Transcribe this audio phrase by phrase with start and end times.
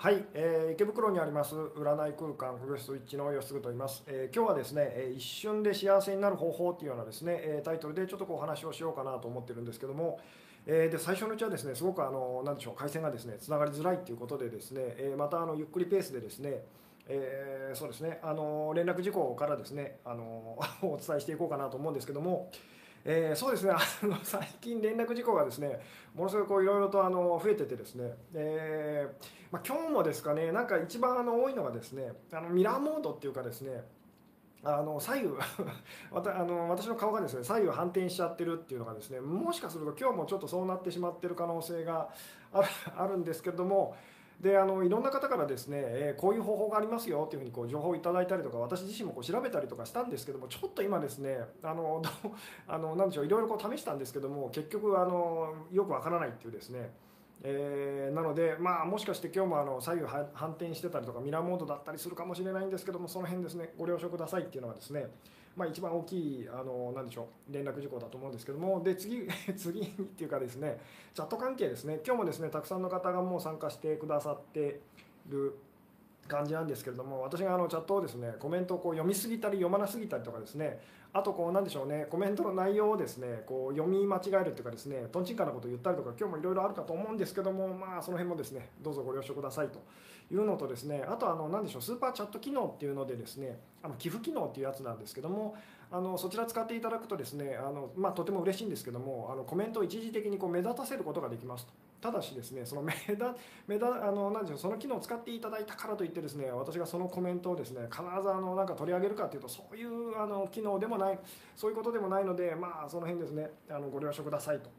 [0.00, 10.20] はい、えー池袋にあります占い空間フルスイッチの吉嗣と言います、えー今日はですね、えー一瞬で幸せになる方法っていうようなですね、えータイトルでちょっとこうお話をしようかなと思ってるんですけども、
[10.66, 16.62] えーで最初のうちはですねすごくあのなんでしょう回線がですねつながりづらいっていうことでですね、えーまたあのゆっくりペースでですね
[17.08, 22.52] えーそうですねあの連絡事項からですねあの お伝えしていこうかなと思うんですけども、
[23.10, 23.72] えーそうですね。
[23.72, 25.80] あの最近連絡事項がですね
[26.14, 33.82] ものすごいこういろいろとあの増えててですね、えーまあ、今日もですかねなんか一番あの多いのがですねあのミラーモードっていうかですね
[34.62, 35.28] あの左右
[36.12, 42.10] わたあの私の顔がですね左右反転しちゃってるっていうのがですねもしかすると今日もちょっとそうなってしまってる可能性が
[42.52, 43.96] あるあるんですけれども
[44.40, 52.02] であのいろんな方からですね、えーこういう方法がありますよっていうふうにこう情報をいただいたりとか私自身もこう調べたりとかしたんですけどもちょっと今ですねあの
[52.68, 56.90] あのなんでしょういろいろこう試したんですけども結局あのよくわからないっていうですね
[57.42, 65.06] えーなので、まあ、もしかして今日もあの左右反転してたりとかミラーモードだったりするかもしれないんですけどもその辺ですねご了承くださいっていうのがですね、
[65.58, 70.80] まあ、一番大きいあのなんでしょう連絡事項だと思うんですけどもで次 次にっていうかですね
[71.12, 72.00] チャット関係ですね。
[72.06, 74.80] 今日もですねたくさんの方がもう参加してくださって
[75.28, 75.58] る
[76.28, 80.78] 感じなんですけれども私があのチャットをですねコメントをこう読みすぎたり読まなすぎたりとかですね
[81.12, 89.80] あとこうなんでしょうねコメントの内容をですねこう読み間違えるっていうかですねとんちんかなことを言ったりとか今日もいろいろあるかと思うんですけどもまあその辺もですねどうぞご了承くださいと
[90.30, 95.56] いうのとですねあとあのなんでしょうスーパーチャット機能っていうのでですねあの寄付機能っていうやつなんですけども
[95.90, 103.16] あのそちら使っていただくとですねあの、まあ、とても嬉しいんですけどもあのコメントを一時的にこう目立たせることができますとただしですねその目立
[103.66, 111.18] 目立あのなんでしょうその機能を使っていただいたからといってですね私がそのコメントをですね必ずあのなんか取り上げるかというとそういうあの機能でもない
[111.56, 114.70] そういうことでもないのでまあその辺ですねあのご了承くださいと。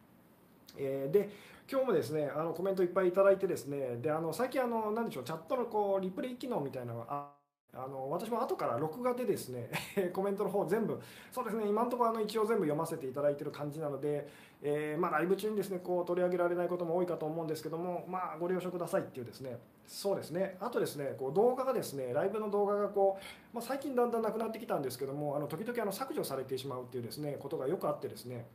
[0.78, 1.30] えーで
[1.72, 7.40] 今日もですねあのコメントいっぱいいただいてですねであの最近あのなんでしょうチャットのこうリプレイ機能みたいなのがあ
[7.72, 9.70] あの私も後から録画でですね
[10.12, 11.00] コメントの方全部
[11.32, 14.28] そうですね今のところあの一応全部読ませていただいている感じなので、
[14.64, 20.58] えーまあ、ライブ中にですねこう取り上げられないことも多いかと思うんですけども、まあ、ご了承くださいっていうですねそうですね。
[20.60, 28.48] あとですねこう動画がですねライブの動画がこう、まあ、最近だんだんなくなってきたんですけどもあの時々あの削除されてしまうっていうですねことがよくあってですね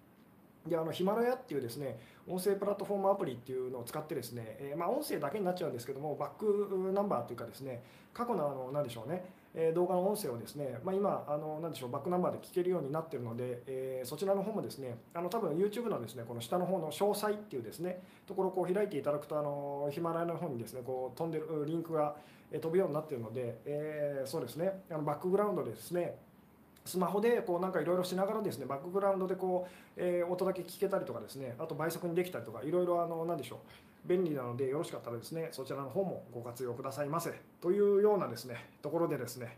[0.66, 7.82] であのヒマラヤっていうですね音声プラットフォームアプリっていうのを使ってですね、えーまあ、音声だけになっちゃうんですけどもバックナンバーというかですね
[8.14, 22.14] 過去のあの何でしょうね、え動画の音声をですね、まあ、今あの何でしょうバックナンバーで聞けるようになってるので、えーそちらの方もですねあの多分 YouTube のですねこの下の方の詳細っていうですねところをこう開いていただくとあのヒマラヤの方にですねこう飛んでるリンクが
[22.52, 26.18] 飛ぶようになってるので、えそうですねあのバックグラウンドでですね
[26.86, 33.56] スマホでこうなんかいろいろしながらですねバックグラウンドでこう、えー音だけ聞けたりとかですねあと倍速にできたりとかいろいろあの何でしょ
[34.04, 39.56] う便利なのでよろしかったらですねそちらの方もご活用くださいませというようなですねところでですね、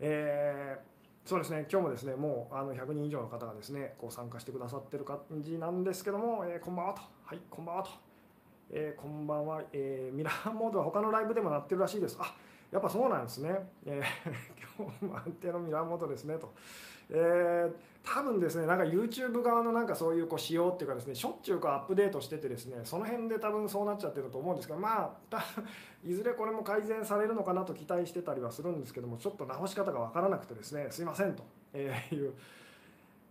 [0.00, 0.96] えー
[1.28, 7.00] そうですね今日もですねもうあの100人以上の方がですねこう参加してくださってる感じなんですけども、えーこんばんはと。
[7.24, 7.90] はいこんばんはと、
[8.70, 12.16] えーこんばんは、えーミラーモードは他のライブでもなってるらしいです。
[12.20, 12.32] あ
[12.76, 14.04] やっぱそうなんですね、えー
[14.78, 16.52] 今日も安定のミラーモードですねと、
[17.08, 17.72] えー
[18.06, 25.44] 多分ですねなんか YouTube 側のなんかそういうこう仕様っていうかですねしょっちゅうこうアップデートしててですねその辺で多分そうなっちゃってると思うんですけどまあ
[26.04, 31.42] いずれこれも改善されるのかなと期待してたりはするんですけどもちょっと直し方がわからなくてですねすいませんと。
[31.72, 32.34] えーいう、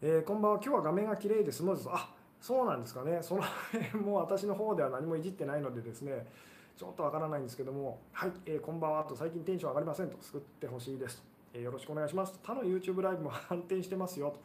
[0.01, 0.57] えーこんばんは。
[0.61, 3.19] 今日は画面が綺麗でスムーズあそうなんですかね。
[3.21, 6.27] その辺も私の方では何もいじってないのでですね
[6.75, 12.37] ちょっとわからないんですけどもはい、えーこんばんはと最近テンション上がりませんと救ってほしいです、えーよろしくお願いします。
[12.43, 14.39] 他の YouTube ライブも 反転してますよと。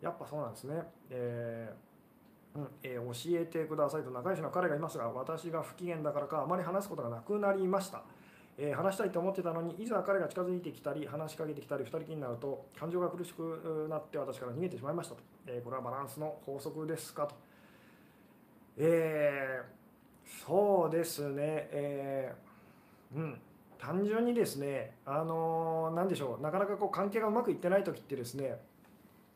[0.00, 0.82] やっぱそうなんですね。
[1.10, 4.10] えーうんえー教えてくださいと。
[4.10, 8.02] 仲良しの彼がいますが私が不機嫌だからかあまり話すことがなくなりました、
[8.58, 17.36] えー話したいと思ってたのにいざ彼が近づいてきたり話しかけてきたり二人きりになると感情が苦しくなって私から逃げてしまいましたと、えーこれはバランスの法則ですかと。
[18.76, 19.83] えー
[20.26, 21.68] そうですね。
[21.72, 23.40] えーうん。
[23.78, 26.42] 単純にですねあのーなんでしょう。
[26.42, 28.58] なかなかこう関係がうまくいってない時ってですね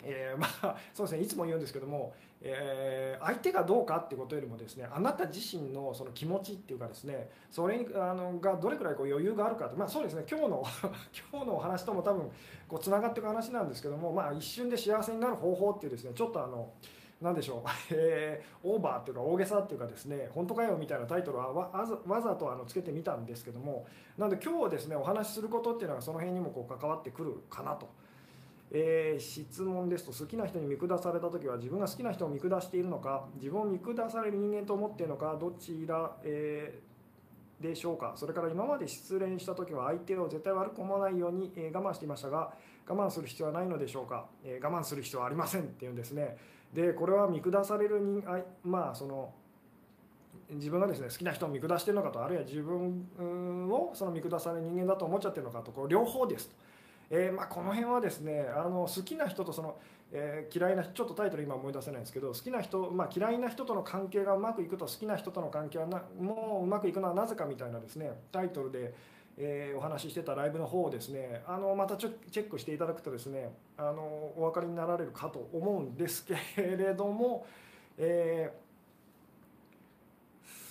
[0.02, 1.22] えー まあそうですね。
[1.22, 10.24] いつも言うんですけども、えー相手がどうかってことよりもですねあなた自身のその気持ちっていうかですねそれにあのがどれくらいこう余裕があるかってまあそうですね。
[10.30, 10.64] 今日の
[11.30, 12.30] 今日のお話とも多分
[12.68, 16.70] こうつながっていく話なんですけどもまあ一瞬で幸せになる方法っていうですねちょっとあの
[17.20, 23.86] なんでしょう、 えーオーバーっていうか大げさっていうかですね本当かよみたいなタイトルはわざとあのつけてみたんですけども
[24.16, 27.88] なので今日ですねお話しすることっていうのはその辺にもこう関わってくるかなと。
[28.70, 36.88] えー質問ですと好きな人に見下された時は自分が好きな人を見下しているのか自分を見下される人間と思っているのかどちら、えー
[37.60, 38.12] でしょうか。
[38.16, 42.52] それから今まで失恋した時は相手を絶対悪く思わないように、え我慢していましたが
[42.86, 46.36] 我慢する必要はないのでしょうか、え我慢する必要はありませんっていうんですね。
[46.72, 49.32] でこれは見下される人あまあその
[50.50, 56.54] 自分がですね好きな人を見下してるのかとあるいは自分をその見下される人間だと思っちゃってるのかとこう両方ですと、
[57.10, 59.76] えー、まあ、この辺はですねあの好きな人とその、
[60.10, 68.94] えー、嫌いなちょっとタイトル今思い出せないんですけど好きな人、まあ、嫌いな人との関係がうまくいくと好きな人との関係はなもううまくいくのはなぜかみたいなですねタイトルで、
[69.40, 74.02] えー、お話ししてたライブの方をですねあのまたちょチェックしていただくとですねあの
[74.36, 77.46] お分かりになられるかと思うんですけれども、
[77.96, 78.68] えー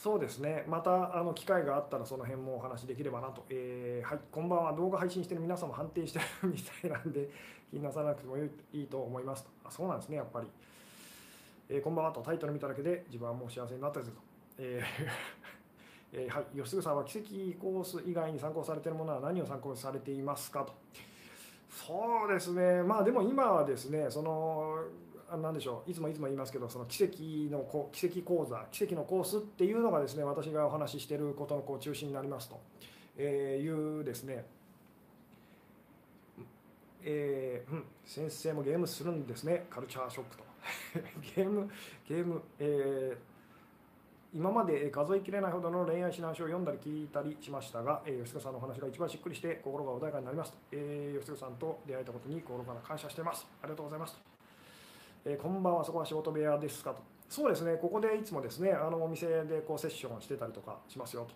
[0.02, 4.74] そうですねまたあの機会があったらその辺もお話しできればなと、えー、はい、こんばんは。
[4.74, 7.30] 動画配信してる皆さんも判定してるみたいなんで
[7.69, 9.50] 気になさなくてもいいと思いますと。
[9.66, 10.48] あそうなんですねやっぱり、
[11.68, 14.22] え、こんばんはとタイトル見ただけで自分はもう幸せになったぜと、
[14.60, 14.81] え
[16.13, 20.63] えー、はい、吉嗣さんは奇跡コース以外に参考されているものは何を参考にされていますか？
[20.63, 20.74] と。
[21.69, 22.81] そうですね。
[22.83, 24.77] まあでも今はですねその
[25.42, 25.92] 何でしょう。
[25.92, 27.18] いつもいつも言いますけどその奇跡
[27.51, 32.59] の奇跡講座奇跡のコースっていうのがですね私がお話ししていることのこう中心になりますと、
[33.18, 34.45] えいうですね。
[37.04, 39.65] えー、うん、先生もゲームするんですね。
[39.69, 40.44] カルチャーショックと。
[41.36, 41.69] ゲーム
[42.07, 43.37] ゲーム、えー、
[44.38, 53.48] 今まで数えきれないほどの恋愛指南書を読んだり聞いたりしましたが、えー、吉田さんのお話が一番しっくりして心が穏やかになりますと、えー、吉田さんと出会えたことに心から感謝しています。
[53.63, 54.16] ありがとうございます
[55.25, 57.01] えー、こんばんはそこは仕事部屋ですかと。
[57.28, 61.33] そうですねここでいつもですねあのお店でこうセッションしてたりとかしますよと、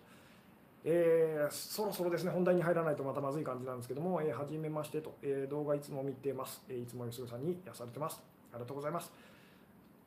[0.84, 8.22] えー、そろそろですね本題に入らないとまたまずい感じなんですけども、えー、初めましてと、えー、動画いつも見てます、え、いつも吉野さんに癒されてます。
[8.52, 9.12] ありがとうございます。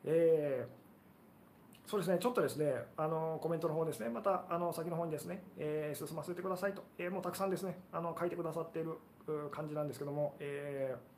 [0.04, 0.85] えー、
[1.86, 8.98] そうですね、ちょっとですね、あのコメントの方ですね、またあの先の方にですね、えー、進ませてくださいと、えー、もうたくさんですね、あの書いてくださっている
[9.52, 11.16] 感じなんですけども、えー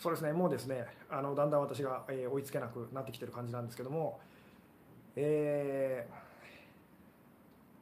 [0.00, 4.18] そうですねもうですねあのだんだん私が、えー、追いつけなくなってきてる感じなんですけども
[5.14, 6.06] え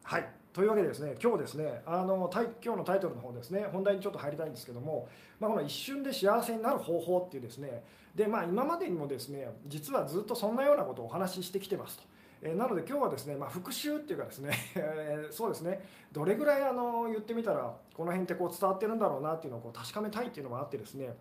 [0.04, 0.37] ー、はい。
[0.58, 5.08] というわけでですね今日ですねあの今日のタイトルの方ですね本題にちょっと入りたいんですけども、
[5.38, 12.02] まあ、この一瞬で幸せになる方法っていうですねでまあ今までにもですね実はずっとそんなようなことをお話ししてきてますと。
[12.42, 14.52] えなので今日はですね、まあ、復習っていうかですね
[15.30, 21.16] そうですねどれぐらいあの言ってみたらこの辺ってこう伝わってるんだろうなっていうのをこう確かめたいっていうのもあってですね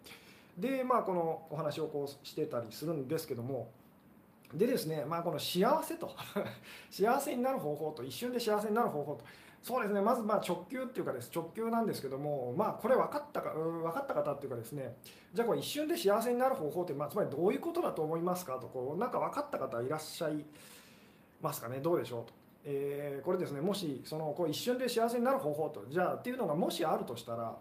[0.58, 3.70] でまあこのお話をこうしてたりするんですけども
[4.54, 6.12] でですねまあこの幸せと
[6.90, 9.26] 幸せになる方法と一瞬で幸せになる方法と。
[9.64, 14.96] そうですねまずま直球っていうかです直球なんですけどもまあこれ分かったか分かった方っていうかですね
[15.34, 20.46] じゃあこれ一瞬で幸せになる方法ってまあつまりどういうことだと思いますかとこうなんか分かった方いらっしゃい
[21.42, 21.80] ますかね？
[21.80, 22.34] どうでしょうと。
[22.64, 27.58] えー、これですねもしそのこう一瞬で幸せになる方法とじゃあっていうのがもしあるとしたら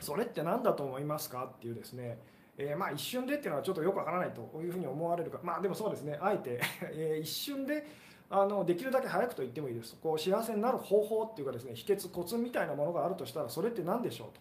[0.00, 1.44] それって何だと思いますか？
[1.44, 2.18] っていうですね
[2.58, 5.40] えー、まあ一瞬でっていうのはちょっとよくわからないというふうに思われるか。
[5.42, 6.18] まあでもそうですね。
[6.20, 6.60] あえて
[6.92, 7.86] え一瞬で
[8.30, 9.96] あのできるだけ早くと言ってもいいです。
[10.02, 14.40] こう幸せになる方法っていうかですね秘訣コツみたいなものがあるとしたらそれって何でしょうと。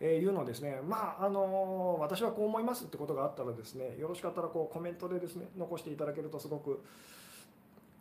[0.00, 0.80] えいうのですね。
[0.86, 6.82] まああの私はこう思いますってことがあったらですねよろしかったらこうコメントでですね残していただけるとすごく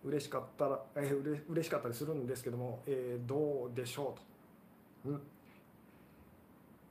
[0.04, 4.16] 嬉しかったら、えー、嬉しかったりするんですけども、えー、どうでしょ
[5.06, 5.12] うと。
[5.12, 5.22] うん。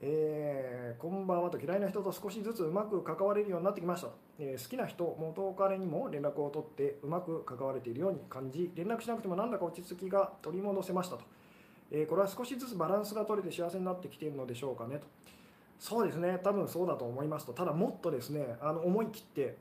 [0.03, 11.25] えー、こんばんはと嫌いな人と少しずつうまく関われるようになってきました、えー、好きな人元彼にも連絡を取ってうまく関われているように感じ連絡しなくてもなんだか落ち着きが取り戻せましたと、
[11.91, 15.07] えー、これは少しずつバランスが取れて幸せになってきているのでしょうかねと。
[15.79, 16.41] そうですね。
[16.43, 17.53] 多分そうだと思いますと。
[17.53, 19.57] ただもっとですねあの思い切って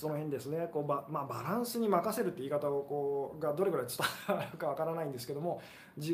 [0.00, 0.66] その辺ですね。
[0.72, 5.60] こうバ,、まあ、バランスに任せるって言い方をこうがどれぐらい伝わるかわからないんですけども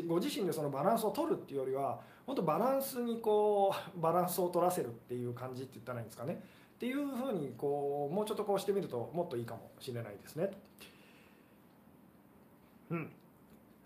[0.07, 6.43] ご自身でそのバランスを取るっていうよりは本当バランスにこうバランスを取らせるっていう感じって言ったらいいんですかね。
[6.75, 10.51] っていうふうにこうもうちょっとこうしてみるともっといいかもしれないですね。
[12.91, 13.09] うん、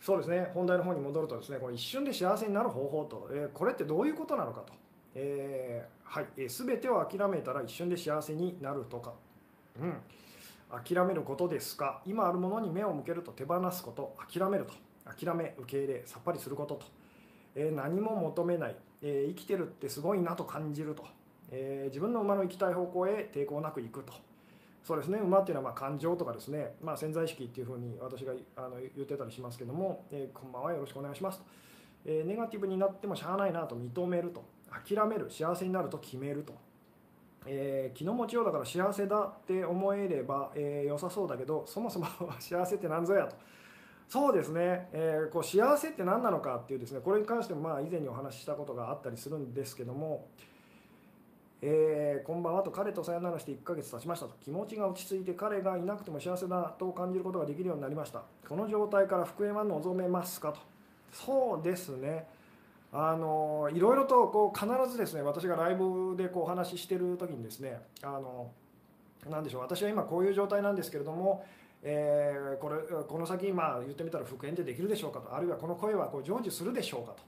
[0.02, 0.50] そうですね。
[0.56, 4.74] 本題の方に戻るとですねこれ一瞬で幸せになる方法と、えー、これってどういうことなのかと、
[5.14, 9.14] えー、はい、えー、全てを諦めたら一瞬で幸せになるとか。
[9.80, 9.94] うん、
[10.84, 12.02] 諦めることですか？
[12.06, 14.16] 今あるものに目を向けると手放すこと。
[14.32, 14.74] 諦めると。
[15.04, 16.86] 諦め受け入れさっぱりすることと、
[17.56, 21.04] えー、何も求めない、えー、生きてるってすごいなと感じると、
[21.52, 24.14] えー、自分の馬の行きたい方向へ抵抗なく行くと。
[24.84, 25.20] そうですね。
[25.20, 31.46] 馬っていうのはま感情とかですね、まあ、潜在意識っていうふうに私があの言ってたりしますけども、えこんばんはよろしくお願いしますと、
[32.06, 34.44] えネガティブになってもしゃあないなと認めると。
[34.72, 36.54] 諦める幸せになると決めると。
[37.46, 42.06] えー、気の持ちようだから幸せだって思えれば、えー、良さそうだけどそもそも
[42.40, 43.36] 幸せって何ぞやと。
[44.08, 50.28] そうですね、えー、こう幸せって何なのかっていうですねこれに関してもまあ以前にお話ししたことがあったりするんですけども、
[51.62, 54.34] えー、こんばんはと彼とさよならして1ヶ月経ちましたと。
[54.44, 58.24] 気持ちが落ち着いて彼がいなくても幸せだと感じることができるようになりました。
[58.48, 60.60] この状態から復縁は望めますかと。
[61.14, 62.28] そうですね。
[62.94, 68.52] あのいろいろとこう必ずですね私がライブでこうお話ししてる時にですねあの
[69.30, 71.46] 何でしょう私は今こういう状態なんですけれども、
[71.84, 77.24] えー、これこの先まあ言ってみたら復縁ってできるでしょうかとあるいはこの声はこう成就するでしょうかと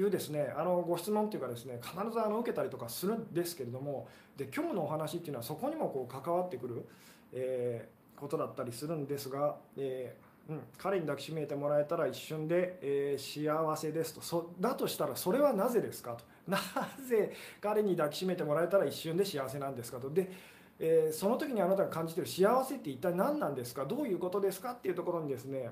[0.00, 4.06] いうですねあのご質問っていうかですね必ずあの受けたりとかするんですけれども
[4.36, 6.86] で今日のお話っていうのはそこにもこう関わってくる、
[7.32, 14.22] えー、ことだったりするんですが、えー、うん、彼に抱きしめてもらえたら一瞬で、えー、幸せですと。
[14.22, 16.24] そだとしたらそれはなぜですかと。
[16.50, 16.58] な
[17.06, 20.08] ぜ彼に抱きしめてもらえたら一瞬で幸せなんですかと。
[20.08, 20.30] で、
[20.78, 23.84] えその時にあなたが感じてる幸せって一体何なんですか？
[23.84, 25.70] どういうことですかっていうところにですね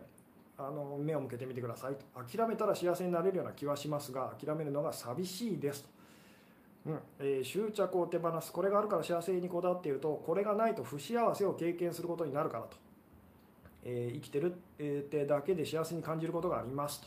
[0.58, 2.04] あの目を向けてみてくださいと。
[2.36, 5.88] 諦めたら幸せになれるような気はしますが諦めるのが寂しいですと、
[6.90, 6.98] うん。
[7.18, 8.52] えー、執着を手放す。
[8.52, 12.76] これがあるから幸せにこだわっているとこれがないと不幸せを経験することになるからと、
[13.88, 17.06] え、生きてるってだけで幸せに感じることがありますと。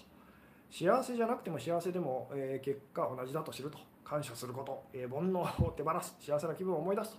[0.71, 3.77] 幸せじゃなくても幸せでも、え、結果同じだと知ると。
[4.05, 6.15] 感謝すること、え、煩悩を手放す。
[6.19, 7.17] 幸せな気分を思い出すと、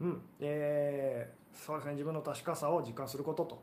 [0.00, 0.22] うん。
[0.40, 1.92] えー、そうですね。
[1.92, 3.62] 自分の確かさを実感することと。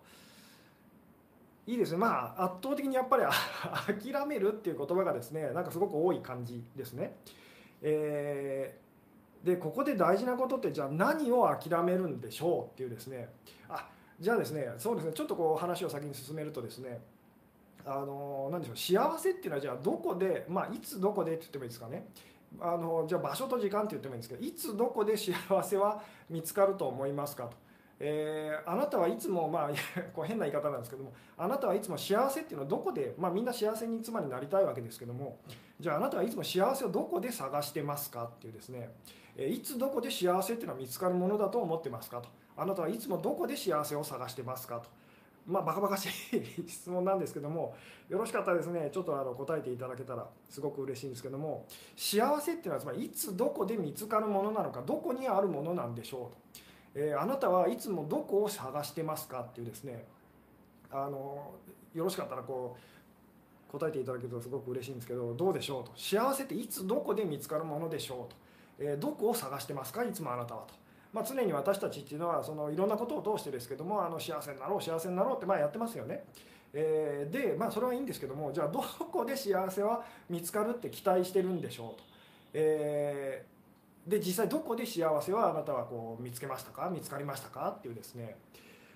[1.66, 1.98] いいですね。
[1.98, 3.24] まあ圧倒的にやっぱり
[4.12, 7.16] 諦めるっていう言葉がですねなんかすごく多い感じですね。
[7.82, 13.30] えー、でここで大事なことってじゃあ何を諦めるんでしょうっていうですね。
[13.70, 13.90] あ
[14.24, 17.02] じゃあですねそうですねちょっとこう話を先に進めるとですね
[17.86, 22.08] あの何でしょう幸せっていうのはじゃあどこでまあいつどこでって言ってもいいですかね
[22.62, 27.58] あのじゃあ場所と時間って言ってもいいんですけどいつどこで幸せは見つかると思いますかと。
[28.00, 29.70] えー、あなたはいつも、まあ、
[30.14, 35.38] こう変な言い方なんですけどもあなたはいつも幸せっていうのはどこで、まあ、みんな幸せに妻になりたいわけですけども
[35.80, 38.90] じゃああなたはいつも幸せをどこで探してますかっていうですね、
[39.38, 44.90] え、いつどこで幸せっていうのは見つかるものだと思ってますかとあなたはいつもどこで幸せを探してますかと。
[45.46, 46.10] まあ、バカバカしい
[46.70, 47.76] 質問なんですけども
[48.08, 51.66] よろしかったらですねちょっとあの答えていただけたらすごく嬉しいんですけども
[51.98, 56.38] 幸せっていうのはつまりいつどこで見つかるものなのかどこにあるものなんでしょうと。
[56.96, 60.06] えー、あなたはいつもどこを探してますかっていうですね
[60.92, 61.52] あの
[61.94, 62.78] よろしかったらこ
[63.68, 68.36] う答えていただけるとすごく嬉しいんですけどどうでしょうと幸せっていつどこで見つかるものでしょうと、
[68.78, 70.04] えー、どこを探してますか？
[70.04, 70.83] いつもあなたはと。
[71.14, 76.26] まあ、常に私たちっていうのはそのいろんなことを通してですけどもあの幸せになろう幸せになろうってまあやってますよね。
[76.74, 82.04] えー、でまあそれはいいんですけどもじゃあどこで幸せは見つかるって期待してるんでしょうと。
[82.56, 83.46] え
[84.08, 86.90] で実際どこで幸せはあなたはこう見つけましたか？
[86.90, 87.76] 見つかりましたか？
[87.78, 88.36] っていうですね。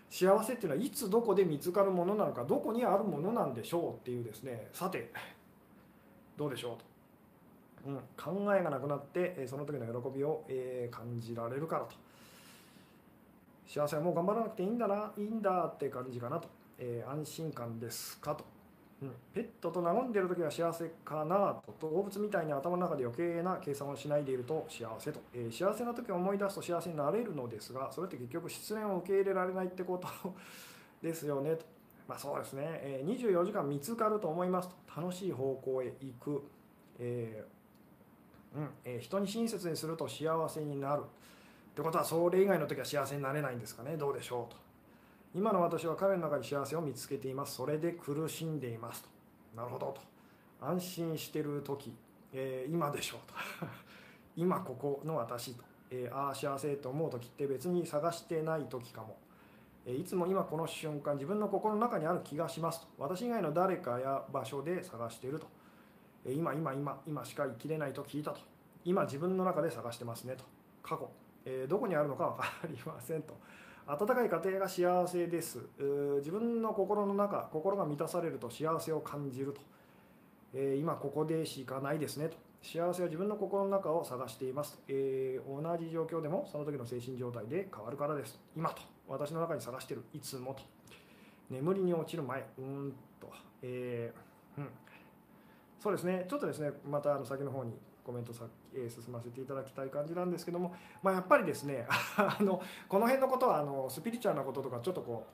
[0.10, 4.70] 幸せっていうのはいつどこで見つかるものなのかどこにあるものなんでしょうっていうですね。
[4.74, 5.12] さて
[6.36, 6.80] どうでしょ
[7.86, 12.07] うと、うん、考えがなくなってその時の喜びを、え感じられるからと。
[13.68, 16.48] 幸せはもう頑張らなくていいんだないいんだって感じかなと、
[16.80, 18.46] えー、安心感ですかと。
[19.00, 21.88] うん、ペットと和んでいる時は幸せかなと。
[21.88, 30.34] 動物みたいに頭の中で余計な計算をしないでいると幸せと、えー、幸せな時を思い出すと幸せになれるのですがそれって結局失恋を受け入れられないってこと
[31.02, 31.66] ですよねと、
[32.08, 34.76] まあ、そうですね、えー、24時間見つかると思いますと。
[35.00, 36.44] 楽しい方向へ行く、
[36.98, 38.70] えー、うん。
[38.84, 41.04] えー、人に親切にすると幸せになる。
[41.78, 43.98] ってことはそれ以外の時は幸せになれないんですかね？
[43.98, 44.52] どうでしょう？
[44.52, 44.58] と。
[45.36, 47.58] 今の私は彼の中に幸せを見つけています。
[47.58, 49.10] それで苦しんでいますと。
[49.56, 50.02] なるほどと。
[50.60, 51.94] 安心してる時、
[52.34, 53.36] えー、今でしょうと。
[54.36, 59.16] 今ここの私と、えー、ああ幸せと思う時って別に探してない時かも、
[59.86, 62.88] え、いつも今この瞬間自分の心の中にある気がしますと。
[62.98, 65.46] 私以外の誰かや場所で探していると、
[66.26, 68.40] え今今今今しか生きれないと聞いたと。
[68.84, 70.44] 今自分の中で探してますねと。
[70.82, 71.12] 過去、
[71.48, 73.34] えどこにあるのか分かりませんと。
[73.88, 75.60] 温かい家庭が幸せです。
[76.18, 79.62] 自分の心の中心が満たされると幸せを感じると、
[80.54, 82.38] えー、今ここでしかないですねと。
[82.62, 88.38] 幸せは自分の心の中を探していますと、えー、同じ状況でもその時の精神状態で変わるからです。
[88.58, 90.64] 今と私の中に探してるいつもと。
[91.50, 94.70] 眠りに落ちる前うんと、えー、うん、
[95.88, 96.26] そうですね。
[96.28, 97.72] ちょっとですねまたあの先の方に
[98.04, 98.44] コメントさ、
[98.76, 105.26] え進ませていただきたい感じなんですけども、まあ、やっぱりですね あのこの辺のことはあのスピリチュアルなこととかちょっとこ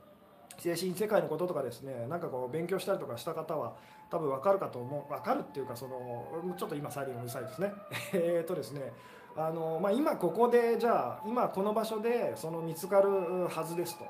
[0.55, 3.73] う精神世界のこととかですねなんかこう勉強したりとかした方は
[4.11, 7.73] 多分分かるかと思う分かるっていうかそのちょっと今サイレンうるさいですね。
[8.13, 8.93] えっとですね
[9.35, 14.05] あの、まあ、今ここでじゃあ今この場所でその見つかるはずですと。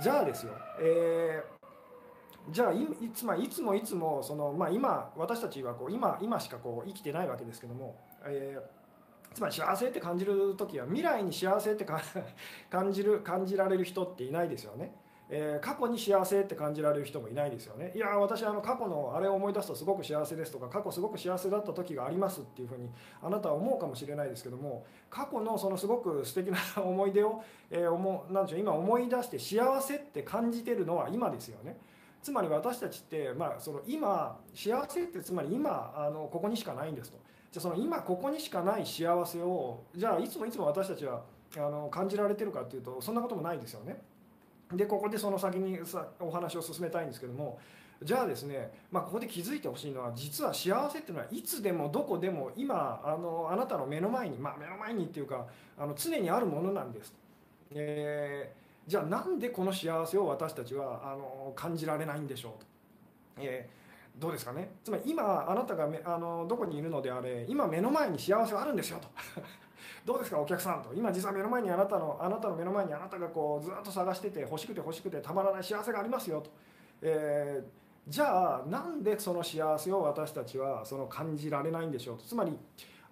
[0.00, 1.57] じゃあですよ、えー
[2.50, 11.84] じゃあいつまりいつもいつもその、まあ、今私たちはこう今今しかこう生きてないわけですけども、えー、つまり幸せって感じる時は未来に幸せって
[12.70, 14.94] 感じる感じられる人っていないですよね。
[15.30, 22.88] えー、過去に幸せって感じられる人もいないですよねいや私あの過去のあれを思い出すとすごく幸せですとか過去すごく幸せだった時がありますっていうふうに
[23.22, 31.76] あなたは思うかもしれないですけども過去のそのすごく素敵な思い出を、えー、思なんでしょう今思い出して幸せって感じてるのは今ですよね。
[32.22, 37.18] つまり私たちって、まあ、その今幸せってつまり今あのここにしかないんですと
[37.52, 41.22] じゃその今ここにしかない幸せをじゃあいつもいつも私たちは
[41.56, 44.02] あの感じられてるかっていうとそんなこともないですよね。
[44.72, 47.58] でここでその先にさお話を進めたいんですけども
[48.02, 55.46] じゃあですね、まあ、ここで気づいてほしいのは実は幸せっていうのはいつでもどこでも今あのあなたの目の前に、まあ、目の前にっていうか
[55.78, 57.14] あの常にあるものなんです。
[57.70, 62.66] えーじゃあなんでこの幸せを私たちはあの感じられないんでしょうと、
[63.36, 64.70] えー、どうですかね。
[64.82, 69.08] つまり今あなたがあのどこにいるのであれ今目の前に幸せはあるんですよと。
[70.06, 70.94] どうですかお客さんと。
[70.94, 76.50] 今実は目の前にあなたのあなたの目の前にあなたがこうずっと探してて欲しくて欲しくてたまらない幸せがありますよと、
[77.02, 82.24] えー、じゃあなんでその幸せを私たちはその感じられないんでしょうと。
[82.24, 82.56] つまり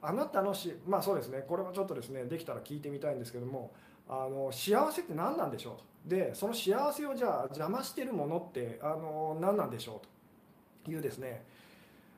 [0.01, 1.45] あなたのしまあそうですね。
[1.47, 3.73] これはちょっとですねできたら聞いてみたいんですけども
[4.09, 5.85] あの幸せって何なんでしょうと。
[6.07, 10.17] でその幸せをじゃあ邪魔してるものってあの何なんでしょうと。
[10.91, 11.45] いうですね。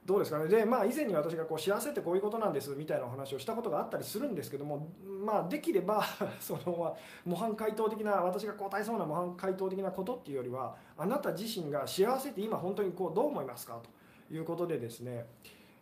[0.05, 0.49] どうですかね。
[0.49, 4.89] でまあ以前に私がこう幸せってこういうことなんですみたいなお話をしたことがあったりするんですけども
[5.25, 6.03] まあできれば
[6.41, 13.81] その模範解答的な私が答えそうな模範解答的なことっていうよりはあなた自身が幸せって今本当にこうどう思いますか
[14.29, 15.27] ということでですね。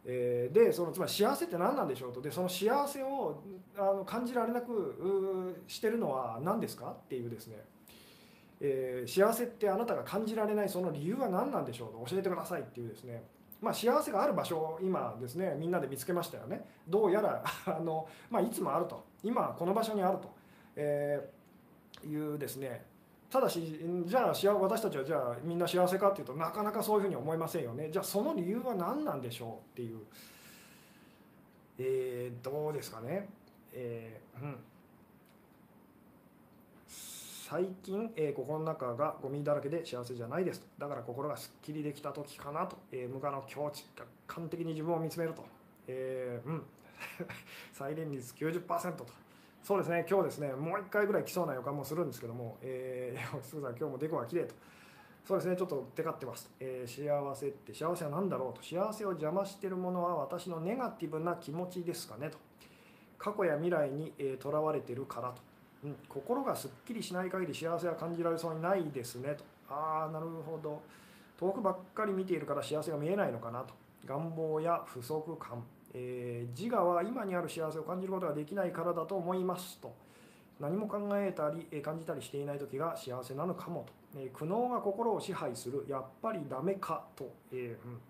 [0.09, 2.23] えー、でそのつまり幸せって何なんでしょうと。
[2.23, 3.43] でその幸せを
[3.77, 6.87] あの感じられなくしてるのは何ですか？
[6.93, 7.57] っていうですね、
[8.61, 12.05] えー、幸せってあなたが感じられないその理由は何なんでしょうと。
[12.09, 13.25] 教えてくださいっていうですね。
[13.61, 16.65] まあ、幸せがある場所を今ですねみんなで見つけましたよね。
[16.87, 19.03] どうやら あの、まあ、いつもあると。
[19.25, 20.31] 今この場所にあると、
[20.77, 22.86] えー、いうですね。
[23.31, 27.89] ただしじゃあ私たちはじゃあみんな幸せかっていうとなかなかそういうふうに思いませんよね。
[27.91, 29.99] じゃあその理由は何なんでしょうっていう、
[31.79, 33.29] えー、どうですかね、
[33.73, 34.57] えーうん、
[36.89, 45.45] 最近、えー、心の中がゴミだらけで幸せじゃないですだから心がすっきりできた時かなと、えー、無我の境地客観的に自分を見つめると、
[45.89, 46.63] えー、うん。
[47.73, 49.07] 再現率90%と。
[49.67, 54.55] そうですね今日ですねもう1回ぐらい来そうな予感もするんですけども、えー、すみません今日もデコが綺麗と。
[55.27, 58.63] そうですねちょっとテカってます、えー、幸せって幸せは何だろうと。
[58.63, 62.39] 幸せを邪魔しているものは私のネガティブな気持ちですかねと。
[63.19, 65.43] 過去や未来にとら、えー、われてるからと、
[65.83, 69.43] うん、心がすっきりしない限り幸せは感じられそうにないですねと。
[69.69, 70.81] ああなるほど。
[71.41, 73.75] 遠くばっかり見ているから幸せが見えないのかなと。
[74.07, 75.65] 願望や不足感。
[75.95, 79.95] えー、自我は今にある幸せを感じることができないからだと思いますと。
[80.59, 88.01] 何も考えたり感じたりしていない時が幸せなのかもと、えー、苦悩が心を支配するやっぱりダメかと、えーうん。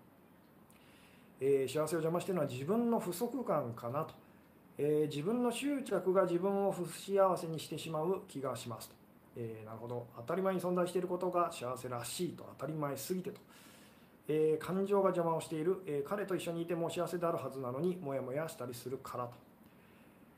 [1.39, 4.15] えー、幸せを邪魔しているのは自分の不足感かなと、
[4.77, 8.95] え、自分の執着が自分を不幸せにしてしまう気がしますと、
[9.35, 10.07] え、なるほど。
[10.15, 12.43] 当たり前に存在していることが幸せらしいと。
[12.57, 13.39] 当たり前すぎてと。
[14.29, 19.31] えー、感情が邪魔をしている、えー、彼と一緒にいても幸せであるはずなのにモヤモヤしたりするからと、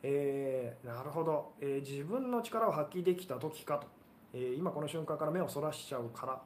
[0.03, 3.87] えー、なるほど、え自分の力を発揮できた時かと、
[4.33, 6.41] え今この瞬間から目をそらしちゃうから、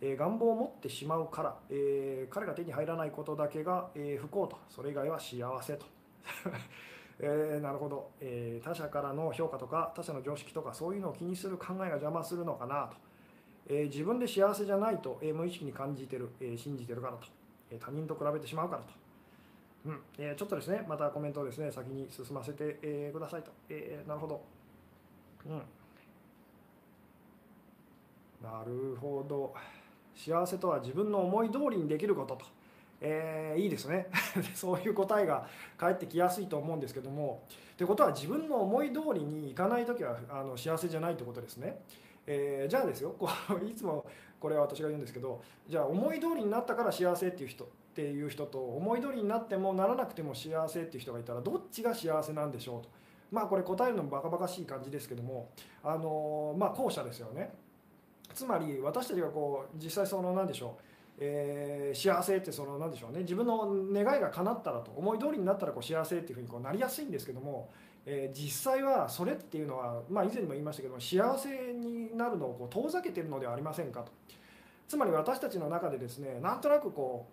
[0.00, 4.58] え願望を持ってしまうから、え彼が手に入らないことだけが、え不幸と。
[4.68, 5.86] それ以外は幸せと。
[7.20, 13.11] え、なるほど、え他者からの評価とか他者の常識とかそういうのを気にする考えが邪魔するのかなと。
[13.68, 17.26] え自分で幸せじゃないと、え無意識に感じてる、え信じてるからと、
[17.70, 18.88] え他人と比べてしまうからと、
[19.86, 20.00] うん。
[20.18, 24.42] えちょっとですねまたコメントをですね先に進ませて、えくださいと、えなるほど、
[25.46, 25.62] うん、
[28.42, 29.54] なるほど。
[30.14, 32.44] 幸せとは自分の思い通りにできることと、
[33.00, 34.08] えー、いいですね。
[34.54, 35.46] そういう答えが
[35.76, 37.42] 返ってきやすいと思うんですけども。
[37.76, 41.80] ということは自分の思い通りにいかない時はあの幸せじゃないってことですね。
[42.26, 43.14] えー、じゃあですよ。
[43.18, 43.28] こ
[43.60, 44.06] う いつも
[44.40, 52.88] これは私が言うんですけどじゃあ思い通りになったから幸せっていう人っていう人と思い通りになってもならなくても幸せっていう人がいたらどっちが幸せなんでしょうと。
[53.30, 55.48] まあこれ答えるのもバカバカしい感じですけども
[55.82, 57.54] あのまあ後者ですよね。
[58.34, 60.82] つまり私たちがこう実際その何でしょう。
[61.24, 63.20] えー、幸せってその何でしょうね。
[63.20, 67.70] 自分の願いが叶ったらと思い通りになったらこう幸せっていうふうにこうなりやすいんですけども
[68.04, 74.12] えー、実際はそれっていうのは、まあ、以前にも言いましたけど幸せになるのをこう遠ざけてるのではありませんかと。
[74.88, 77.26] つまり私たちの中でですねなんとなくこ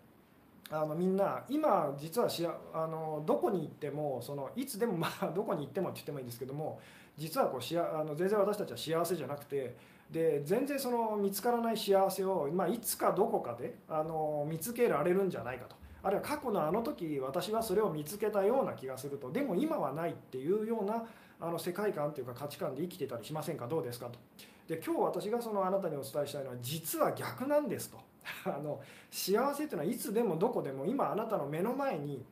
[0.72, 6.80] うあのみんな今実はしあのどこに行ってもそのいつでもまあ どこに行ってもって言ってもいいんですけども
[7.18, 9.76] 実はこうしあの全然私たちは幸せじゃなくて
[10.12, 15.76] で全然その見つからない幸せを、まあ、いつかどこかであの見つけられるんじゃないかと。
[16.02, 19.32] あるいは過去のあの時私はそれを見つけたような気がすると。
[19.32, 21.04] でも今はないっていうような
[21.42, 23.68] あの世界観というか価値観で生きてたりしませんか？
[23.68, 24.08] どうですか？
[24.08, 24.20] と。
[24.68, 27.98] で今日私がそのあなたにお伝えしたいのは実は逆なんですと。
[28.46, 32.24] あの幸せというのはいつでもどこでも今あなたの目の前に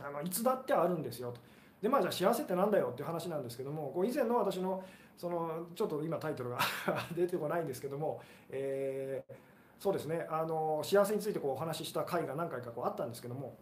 [0.00, 1.40] あのいつだってあるんですよと。
[1.80, 4.82] でまあじゃあ幸せってなんだよっていう話なんですけどもこう以前の私の
[5.16, 6.58] そのちょっと今タイトルが
[7.16, 9.34] 出てこないんですけども、えー、
[9.82, 10.24] そうですね。
[10.30, 13.56] あの幸せについてこうお話しした回が何回かこうあったんですけども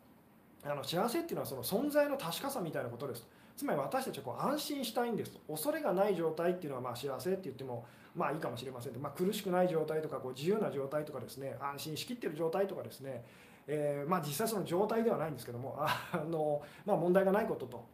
[0.63, 3.27] あの幸せっていうのはその存在の確かさみたいなことです。
[3.57, 11.57] つまり私たちはこう安心したいんです恐れがない状態っていうのはまあ幸せって言ってもまあいいかもしれませんまあ、苦しくない状態とかこう自由な状態とかですね。
[11.59, 13.25] 安心しきってる状態とかですね、
[13.67, 17.87] えー、まあ実際その状態ではないんですけどもあの、まあ、問題がないことと。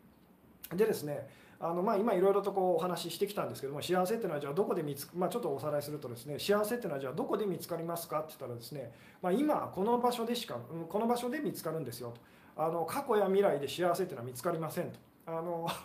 [0.74, 8.92] でですねあのまあ今いろいろとこうお話ししてきたんですけども幸せっていうのはじゃあどこで見つまあ、ちょっとおさらいするとですね幸せっていうのはじゃあどこで見つかりますかって言ったらですね、
[9.22, 12.20] まあ、今この場所でしかこの場所で見つかるんですよと。
[12.58, 14.98] あの過去や未来で幸せっていうのは見つかりませんと。
[15.26, 15.66] あの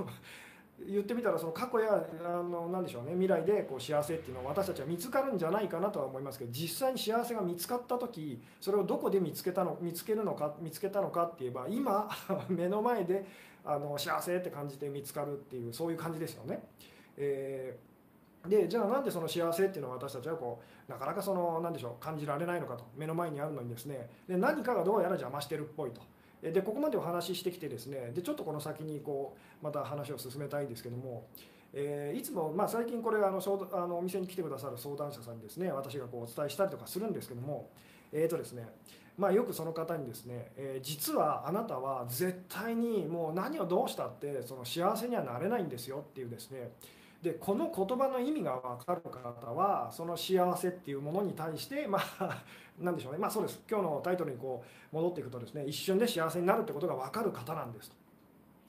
[0.88, 12.10] 言ってみたらその過去やあの何でしょうね未来でこう幸せっていうのは私たちは見つかるんじゃないかなとは思いますけど実際に幸せが見つかった時それをどこで見つけたの見つけるのか見つけたのかって言えば今
[12.50, 13.26] 目の前で
[13.64, 16.64] あの幸せって感じて見つかるっていうそういう感じですよね。
[17.18, 24.10] えー、でじゃあなんでその幸せっていうのは私たちはこうなかなかその何でしょう感じられないのかと目の前にあるのにですね。
[24.28, 26.02] で何かがどうやら邪魔してるっぽいと。
[26.42, 28.12] でここまでお話ししてきてですね。
[28.16, 31.28] でちょっとこの先にこうまた話を進めたいんですけども、
[31.72, 33.40] えー、いつも、まあ、最近これあの
[33.74, 35.72] あのお店に来てくださる相談者さんにですね。
[35.72, 37.70] 私がこうお伝えしたりとかするんですけども。
[38.14, 38.68] えっ、ー、とですね。
[39.22, 46.72] まあ、よくその方にですね、えー、実はあなたは絶対にもう何をどうしたってその幸せにはなれないんですよっていうですね。
[47.22, 52.44] でこの言葉の意味が分かる方はその幸せっていうものに対してまあ
[52.82, 53.20] 何でしょうね。
[53.20, 53.62] まあそうです。
[53.70, 57.96] 今日のタイトルにこう戻っていくとですね一瞬で幸せになるってことが分かる方なんです。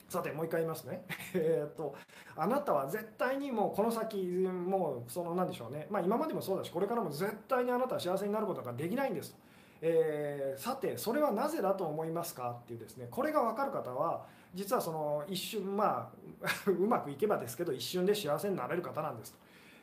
[0.07, 1.03] さてもう一回言いますね。
[1.33, 1.95] えっと
[2.35, 5.87] あなたは絶対にもうこの先もうその何でしょうね。
[5.89, 9.33] まあ今までもそうだしこれからも絶対にあなたは幸せになることができないんです。
[9.33, 9.42] と。
[9.85, 16.09] えー、さてそれはなぜだと思いますかっていうですねこれが分かる方は実はその一瞬ま
[16.41, 19.39] あ うまくいけばですけど一瞬で幸せになれる方なんですと、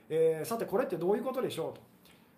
[0.09, 1.83] えー、さてこれってどういうことでしょうと、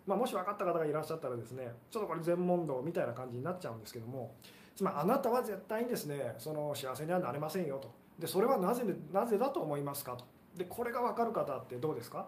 [0.07, 4.35] まあ、もし分かった方がいらっしゃったらですねちょっとこれ全問答みたいな感じになっちゃうんですけども
[4.75, 7.93] つまりあなたは絶対にですねその幸せにはなれませんよと。
[8.19, 10.25] でそれはなぜなぜだと思いますかと。
[10.57, 12.27] でこれが分かる方ってどうですか、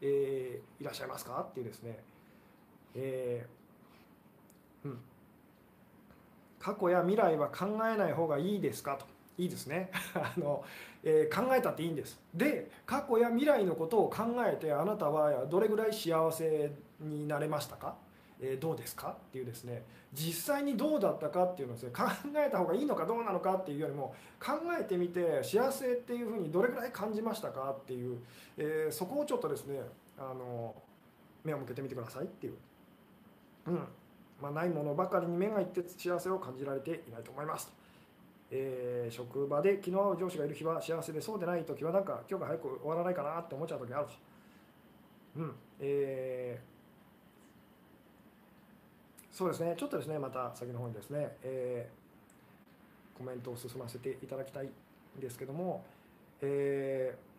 [0.00, 1.46] えー、いらっしゃいますか？
[1.48, 2.02] っていうですね、
[2.94, 3.62] えー
[4.84, 4.98] うん、
[6.62, 8.96] 過去や未来は考えない方がいいですか？
[8.96, 9.04] と。
[9.38, 9.90] いいですね。
[10.14, 10.62] あの、
[11.02, 12.20] えー、考えたっていいんです。
[12.32, 16.70] で過去や未来のことを考えてあなたはどれぐらい幸せ
[17.00, 17.96] になれましたか、
[18.40, 19.16] えー、どうですか？
[19.28, 19.82] っていうですね。
[20.12, 22.04] 実際にどうだったかっていうのをです、ね、考
[22.36, 28.18] えた方がいいのかどうなのかっていうよりも考えてみて幸せっていうふうにどれぐらい感じましたかっていう、
[28.58, 29.80] えー、そこをちょっとですね
[30.18, 30.74] あの
[31.42, 32.54] 目を向けてみてくださいっていう。
[33.68, 33.88] うん。
[34.42, 37.72] まあ、ないものばかりに目がいって幸せを感じられていないと思います。
[38.50, 44.12] えー、職場で気の合う上司がいる日は幸せでそうでない時はなんか今日が早く終わらないかなって思っちゃう時あると。
[45.36, 45.54] うん。
[45.80, 49.74] えー、そうですね。
[49.78, 55.84] ちょっとですねまた先の方にですね、えー、コメントを進ませていただきたいんですけども、
[56.42, 57.31] えー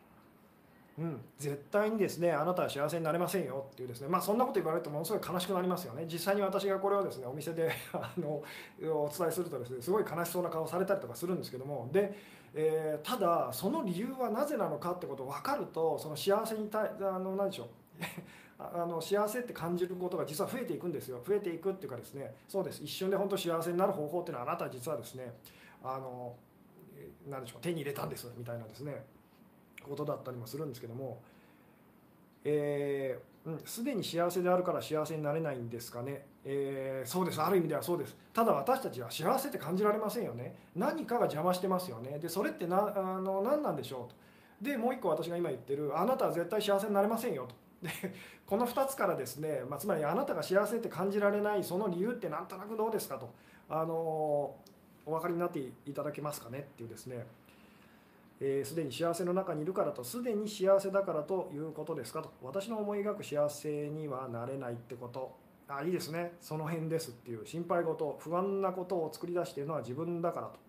[0.98, 3.66] うん、絶対にですねあなたは幸せになれませんよ。
[3.72, 4.08] っていうですね。
[4.08, 6.06] まあそんなこと言われるとものすごい悲しくなりますよね。
[6.08, 8.44] 実際に私がこれをですねお店で あの
[8.82, 11.90] お伝えするとですねすごい悲しそうな顔されたりとかするんですけども。
[11.92, 12.14] で、
[12.54, 17.68] えー、ただその理由はなぜなのかってことを分かるとその幸せにたあの何でしょう。
[18.60, 21.24] あの幸せって感じることが実は増えていくんですよ。
[21.26, 22.36] 増えていくっていうかですね。
[22.48, 22.84] そうです。
[22.84, 25.34] 一瞬で本当幸せになる方法っていうのはあなたは実はですね
[25.84, 26.36] あの
[27.28, 27.62] 何でしょう。
[27.62, 29.04] 手に入れたんですみたいなですね。
[29.84, 31.22] ことだったりもするんですけども
[32.46, 33.19] え
[33.65, 37.41] すで、に幸せであるから幸せになれないんですかね、えー、そうです。
[37.41, 38.15] ある意味ではそうです。
[38.34, 40.56] ただ私たちは幸せって感じられませんよね。
[40.76, 42.19] 何かが邪魔してますよね。
[42.19, 44.15] でそれってなあの何なんでしょうと。
[44.62, 47.56] でもう一個私が今言ってるあなたは絶対幸せになれませんよと。
[47.86, 47.91] で
[48.46, 53.30] この2つからですね、まあ、つまりあなたが幸せって感じられないその理由ってなんとなくどうですかと。
[53.69, 54.56] あの
[55.06, 57.26] お分かりになっていただけますかねっていうですね、
[58.46, 62.30] えー、で、に幸せの中にいるからとすでに幸せだからということですかと。
[62.42, 65.38] 私の思い描く幸せにはなれないってこと。
[65.70, 66.34] あいいですね。
[66.42, 67.12] その辺です。
[67.12, 70.60] っていう心配事不安なことを作り出しているのは自分だからと、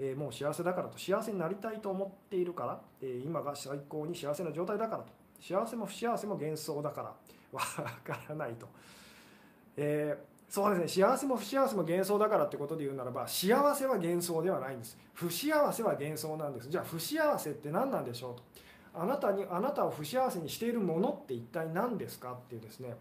[0.00, 0.98] えー、もう幸せだからと。
[0.98, 5.12] 幸せになりたいと思っているから、えー、今が最高に幸せな状態だからと。
[5.40, 7.14] 幸せも不幸せも幻想だから。
[7.52, 7.62] わ
[8.02, 8.66] からないと、
[9.76, 11.06] えー、そうですね。
[11.06, 14.96] 幸せも不幸せも幻想だからってことで言うならば幸せは幻想ではないんです。
[15.12, 16.68] 不幸せは幻想なんです。
[16.68, 18.42] じゃあ不幸せって何なんでしょうと。
[18.98, 22.94] あなたにあなたを不幸せにしているものって一体何ですかっていうですね。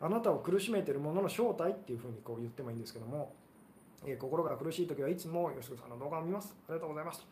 [0.00, 3.34] あなたを苦しめているものの正体っていうふうにこう言ってもいいんですけども、
[4.06, 6.54] えー、心が苦しい時はいつも吉野さんの動画を見ます。
[6.68, 7.20] ありがとうございます。
[7.20, 7.26] と、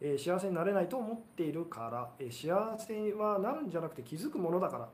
[0.00, 4.88] えー、幸せになれないと思っているから、えー、幸せはなるんじゃなくて気づくものだから、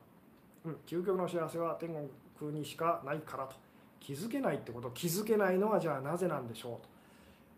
[0.65, 1.89] うん、究極の幸せは天
[2.37, 3.62] 国にしかないからと。
[4.03, 6.89] 気づけないってこと気づけないのはじゃあなぜなんでしょうと、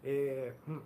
[0.03, 0.81] えー、うん。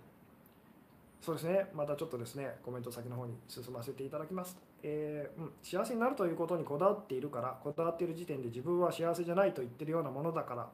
[1.20, 1.66] そうですね。
[1.74, 10.68] またちょっとですねコメント先の方に進ませていただきますえー、うん、幸せになるということにこだわっているからこだわっている時点で自分は幸せじゃないと言ってるようなものだから、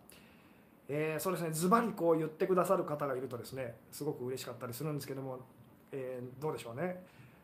[0.88, 1.50] えー、そうですね。
[1.50, 5.40] ズバリこう言ってくださる方がいるとですねすごく嬉しかったりするんですけども、
[5.90, 7.02] えー、どうでしょうね。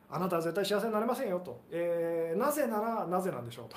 [0.09, 3.77] あなたは絶対幸せになれませんよと、えなぜならなぜなんでしょうと。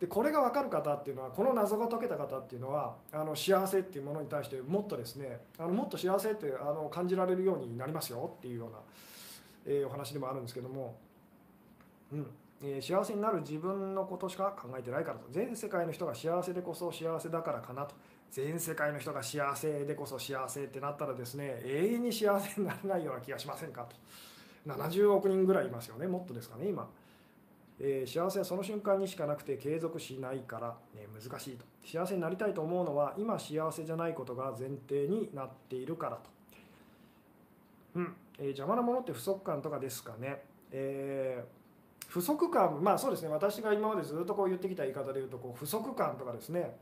[0.00, 8.78] でこれが分かる方っていうのはこの謎が解けた方っていうのはあの幸せっていうものに対してもっとですねあのもっと幸せってあの感じられるようになりますよっていうような、
[9.66, 10.96] えー、お話でもあるんですけども、
[12.12, 12.26] うん。
[12.60, 15.26] えー、幸せになる自分のことしか考えてないからと。
[15.30, 17.94] 全世界の人が幸せでこそ幸せだからかなと。
[18.30, 23.96] 全世界の人が幸せでこそ幸せってなったらですね永遠に幸せになれないような気がしませんかと。
[24.66, 26.88] 70億人ぐらいいますよねもっとですかね今。
[27.80, 31.64] えー、幸せはその瞬間にしかなくて継続しないから、ね、難しいと。
[31.84, 36.22] 幸せになりたいと思うのは今幸せじゃないことが前提になっているからと、
[37.96, 38.16] うん。
[38.38, 43.28] えー、邪魔なものって不足感とかですかね、えー、不足感まあそうですね。
[43.28, 46.76] 私が今までずっとこう言ってきた言い方で言うとこう不足感とかですね。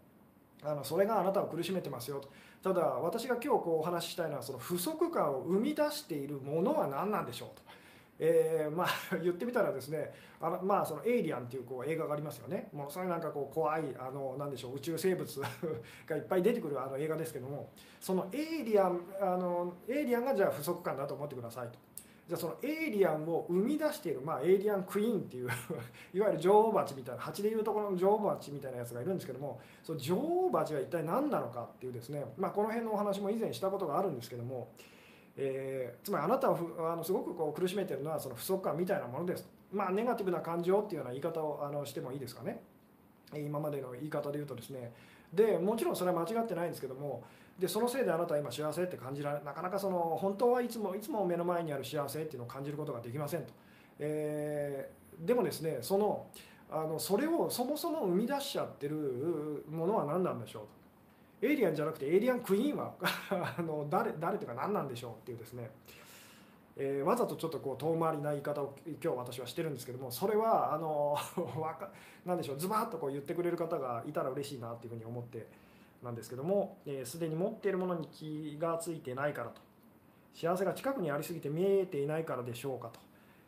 [0.62, 2.28] あのそれがあなたを苦しめてますよと。
[2.62, 7.62] ただ私が今日こうお話ししたいのはその不足感を生み出しているものは何なんでしょうと。
[8.18, 8.88] えー、まあ
[9.22, 15.40] 言ってみたらですねあのまあその「エイリアン」っていうこう映画がありますよねもうそれなんかこう怖いあのなんでしょう宇宙生物
[16.06, 21.78] がいっぱい出てくるあの映画ですけどもそのエイリアンあのエイリアンがじゃあ不足感だと思ってくださいと。
[22.28, 25.48] じゃあそのエイリアンを生み出している、まあ、エイリアンクイーンっていう
[26.12, 34.72] いわゆる女王蜂みたいな蜂でいうところの女王蜂みたいなやつがいるんですけどもその女王蜂が一体何なのかっていうですね、まあ、この辺のお話も以前したことがあるんですけども
[35.36, 39.48] えー、つまりあなたをあのすごくこう苦しめてるのはその不足感みたいなものです。
[39.72, 42.62] まあ、ネガティブな感情っていうような言い方をあのしてもいいですかね。
[43.34, 44.92] 今までの言い方で言うとですね。
[45.32, 47.24] でもちろんそれは間違ってないんですけども
[47.58, 53.52] でそのせいであなたは今幸せって感じられなかなかその本当はいつもいつも目の前にある幸せっていうのを感じることができませんと。
[53.98, 56.26] えー、でもですねその
[56.70, 60.85] あのそれをそもそも生み出しちゃってるものは何なんでしょうと。
[61.42, 62.94] エイリアンじゃなくてエイリアンクイーンは
[63.58, 65.70] あの誰誰というか何なんでしょうっていうですね、
[66.76, 71.16] えー、わざとちょっとこう遠回りな言い方を今日私はしてるんですけどもそれはあの
[72.24, 75.46] 何でしょうズバッとこう言ってくれる方がいたら嬉しいなっていうふうに思って
[76.02, 79.66] なんですけどもすで、えー、に持っているものに気が付いてないからと。
[80.36, 83.00] 幸せが近くにありすぎて見えていないからでしょうかと、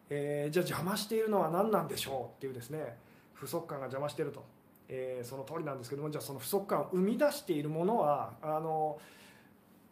[0.09, 2.97] えー、じゃあ邪魔しているのは何なんでしょうっていうですね。
[3.35, 4.43] 不足感が邪魔してると。
[4.89, 8.99] えー、その通りなんですけどもじゃあその不足感を生み出しているものはあの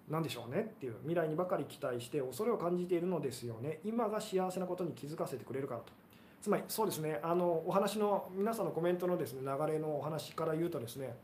[0.09, 3.81] 何でしょうねっていう未来にばかり期待して恐れを感じているのですよね。
[3.85, 5.87] 今が幸せなことに気づかせてくれるからと。
[6.41, 11.17] つまりそうですねあのお話の皆さんのコメントのですね流れのお話から言うとですね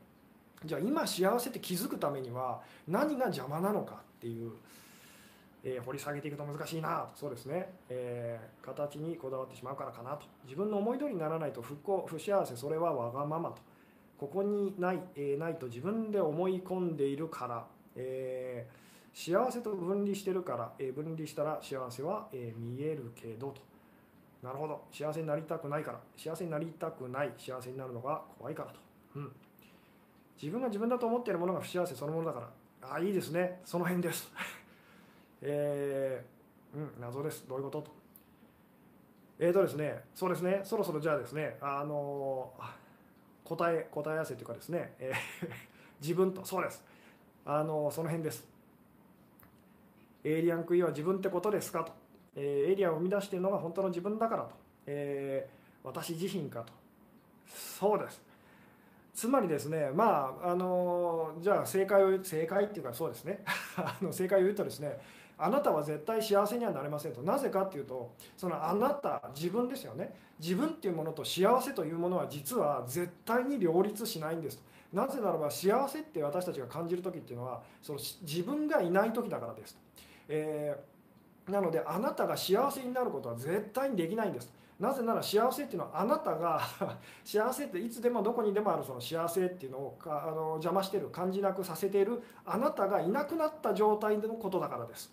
[0.64, 4.52] じゃあ今幸せって気づくためには何が邪魔なのかっていう、
[5.64, 10.26] えー、掘り下げていくと難しいなそうですね、えー、形にこだわってしまうからかなと。
[10.44, 12.56] 自分の思い通りにならないと不幸不幸せ。
[12.56, 13.62] それはわがままと。
[14.18, 18.68] ここにない、えー、ないと自分で思い込んでいるから、え、
[19.12, 23.60] 幸せと分離してるから、え、分離したら幸せは、え見えるけどと。
[24.42, 24.84] なるほど。
[24.92, 26.00] 幸せになりたくないから。
[26.16, 27.32] 幸せになりたくない。
[27.36, 28.80] 幸せになるのが怖いからと、
[29.16, 29.32] うん、
[30.40, 32.48] 自分が自分だと思っているものが不幸せそのものだから。
[32.90, 33.60] ああいいですね。
[33.64, 34.32] その辺です。
[35.42, 37.46] えー、うん謎です。
[37.48, 37.82] どういうこと？
[37.82, 37.90] と
[39.38, 40.60] えーとですねそうですね。
[40.64, 42.82] そろそろじゃあですねあのー
[43.44, 45.48] 答え答え合わせというかですね、えー、
[46.00, 46.44] 自分と。
[46.44, 46.82] そうです。
[47.44, 48.46] あのその辺です。
[50.24, 51.92] エイリアンクイーンは自分ってことですかと、
[52.36, 54.50] えー、エイリアンを生み出しているのが本当の自分だからと、
[54.86, 56.72] えー、私自身かと。
[57.46, 58.22] そうです。
[59.12, 63.44] つまりですねまああのじゃあ正解を正解っていうかそうですね。
[63.76, 64.98] あの正解を言うとですね
[65.38, 67.22] あなたは絶対幸せにはなれませんと。
[67.22, 70.14] なぜかっていうとそのあなた自分ですよね。
[70.38, 74.72] 自分っていうものと幸せというものは実は絶対に両立しないんですと。
[74.92, 79.80] なぜならば幸せって私たちが感じる時っていうのはその自分がいない時だからですと、
[80.28, 86.60] えー、なのであなたが幸せになることは絶対にできないんですなぜなら幸せっていうのはあなたが
[87.24, 95.12] 幸せっていつでもどこにでもあるその幸せっていうのをあの邪魔してる感じなくさせているあなたがいなくなった状態でのことだからです。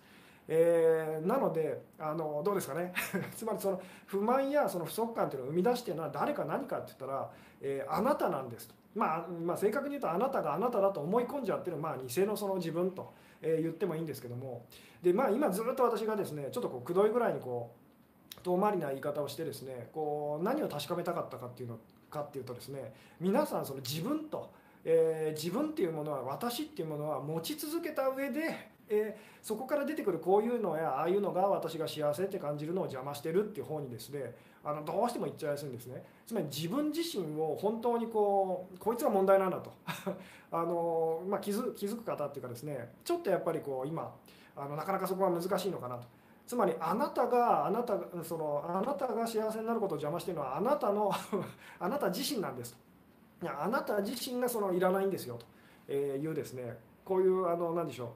[0.52, 2.92] えー、なのであのどうですかね。
[3.38, 7.30] つまりその不満やその不足感っていうのを生み出しているのは誰か何かって言ったら、
[7.62, 14.66] えー、あなたなんですと、まあ、まあ正確に言うとあなたがあなただと思い込んじゃってる、まあ、偽のその自分と、えー、言ってもいいんですけども。
[15.04, 17.76] で、まあ、今ずっと私がですねちょっとこうくどいぐらいにこ
[18.36, 24.52] う遠回りな言い方をしてですねこう何を確かめたかったかっていうのかっていうとですね皆さんその自分と、
[24.84, 36.04] えー、自分っていうものは私っていうものは持ち続けた上で、えー、そこから出てくるこういうのやああいうのが私が幸せって感じるのを邪魔してるっていう方にですねあのどうしても言っちゃいやすいんですね。
[36.28, 39.72] つまり自分自身を本当にこうこいつが問題なんだと。
[40.52, 44.14] あの、まあ、気づ気づく方っていうかですねちょっとやっぱりこう今
[44.58, 46.08] あのなかなかそこは難しいのかなと。
[46.46, 51.12] つまりあなたがあなたそのあなたが幸せになることを邪魔してるのはあなたの
[51.80, 52.80] あなた自身なんですと。
[53.44, 55.40] いやあなた自身がそのいらないんですよ
[55.88, 56.78] というですね。
[57.06, 58.10] こういうあの何でしょう。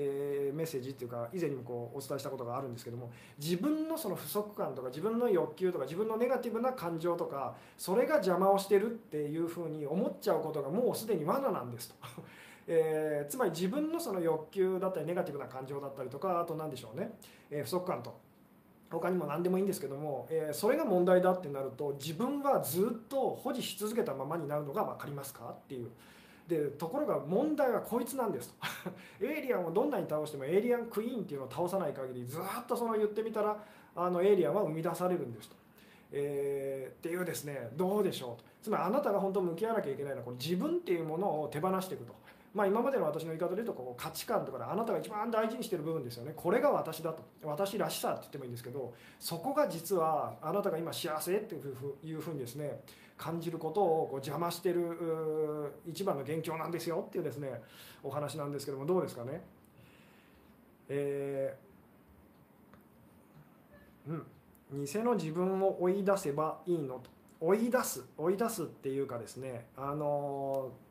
[0.00, 11.96] えー、メッセージっていうか以前にもこうお伝えしたことがあるんですけども自分のその不足感とか自分の欲求とか自分のネガティブな感情とかそれが邪魔をしてるっていうふうに思っちゃうことがもうすでに罠なんですと。
[12.70, 17.12] えー、つまり自分のその欲求だったりネガティブな感情だったりとかあと何でしょうね、
[17.50, 18.14] えー、不足感と。
[18.90, 25.50] 他にも何でもいいんですけども、えー、それが問題だってなると自分はずっと保持し続けたままになるのが分かりますか？
[25.50, 25.90] っていう。
[26.48, 28.54] でところが問題はこいつなんですと。
[29.20, 33.62] エイリアンをどんなに倒してもエイリアンクイーンっていうのを倒さない限りずっとその言ってみたら
[33.94, 35.56] あのエイリアンは生み出されるんですと。
[36.10, 38.48] えー、っていうですねどうでしょうと。
[38.62, 42.14] つまりあなたが本当向き合わなきゃいけないのはこの自分っていうものを手放していくと。
[42.54, 46.32] まあ、今までの私の言い方で言うとこう価値観とかであなたが一番大事にしてる部分ですよね。
[46.34, 47.22] これが私だと。
[47.44, 51.58] 私らしさって言ってもいいんですけどそこが実はあなたが今幸せってい
[52.14, 52.80] うふうにですね
[53.18, 57.60] 感じることをこう邪魔してる一番の元凶なんですよっていうですね
[58.02, 59.42] お話なんですけどもどうですかね。
[60.88, 64.86] えー、うん。
[64.86, 67.10] 偽の自分を追い出せばいいのと。
[67.40, 68.04] 追い出す。
[68.16, 70.88] 追い出すっていうかですねあのー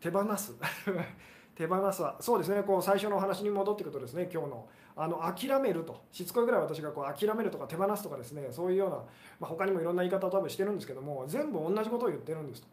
[0.00, 0.54] 手放す。
[1.54, 6.02] 手放すはそうですねこう最初のお話に戻っていくとですね今日のあの諦めると。
[6.12, 8.48] しつこいぐらい私がこう諦めるとか手放すとかですね。
[8.50, 9.02] そういうような、ま
[9.42, 12.68] あ、他にもいろんな言い方を多分してるんですけども全部同じことを言ってるんですと。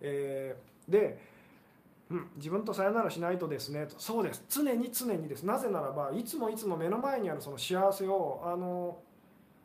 [0.00, 1.18] えー、で、
[2.10, 3.86] うん、自分とさよならしないとですね。
[3.86, 4.44] とそうです。
[4.48, 5.44] 常に常にです。
[5.44, 8.98] なぜならばいつもいつも目の前にあるその幸せをあの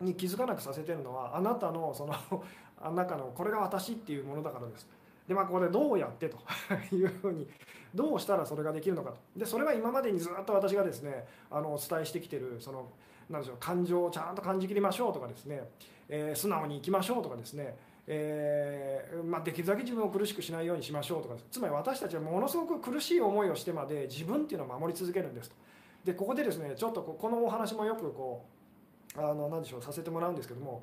[0.02, 2.44] に気づかなくさせてるのはあなたのその
[2.96, 4.88] 中のこれが私っていうものだからです。
[5.30, 6.40] でまあここでどうやってと
[6.94, 7.48] いうふうに
[7.94, 9.18] どうしたらそれができるのかと。
[9.38, 12.90] でそれは今までにずっと私がですねあのお伝えしてきてるその
[13.30, 15.70] なんでしょう感情をちゃんと感じきりましょうとかですね、
[16.10, 17.78] えー、素直にいきましょうとかですね
[18.12, 25.56] えー、まあ、できるだけ自分を苦しくしないようにしましょうとかつまり私たちはものすごく苦しい思いをしてまで自分っていうのを守り続けるんですと。
[26.04, 28.48] でここでですねちょっとこのお話もよくこ
[29.16, 30.82] うあの何でしょうさせてもらうんですけども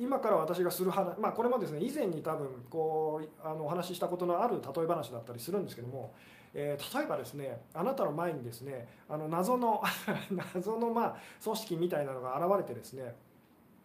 [0.00, 6.14] 今から私がする話、まあ、これもですね以前に多分こうあのお話ししたことのある例え話だったりするんですけども、
[6.54, 9.82] えー、例えばですねあなたの前にですねあの謎の
[10.54, 13.14] 謎のまあ組織みたいなのが現れてですね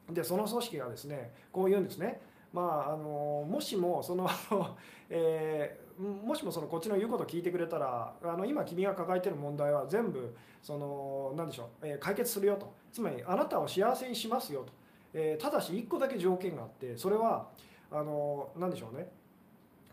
[0.10, 2.22] でその組織がですねこう言うんですね。
[2.54, 4.30] まあ、あのもしもその
[5.10, 12.74] えー、もしもそのこっちの言うことを聞いてくれたらあの今君が抱えてる問題は全部その何でしょう、え、解決するよと。
[12.94, 14.72] つまりあなたを幸せにしますよと。
[15.18, 17.48] えー、ただし1個だけ条件があってそれは
[17.90, 19.08] あの何でしょうね。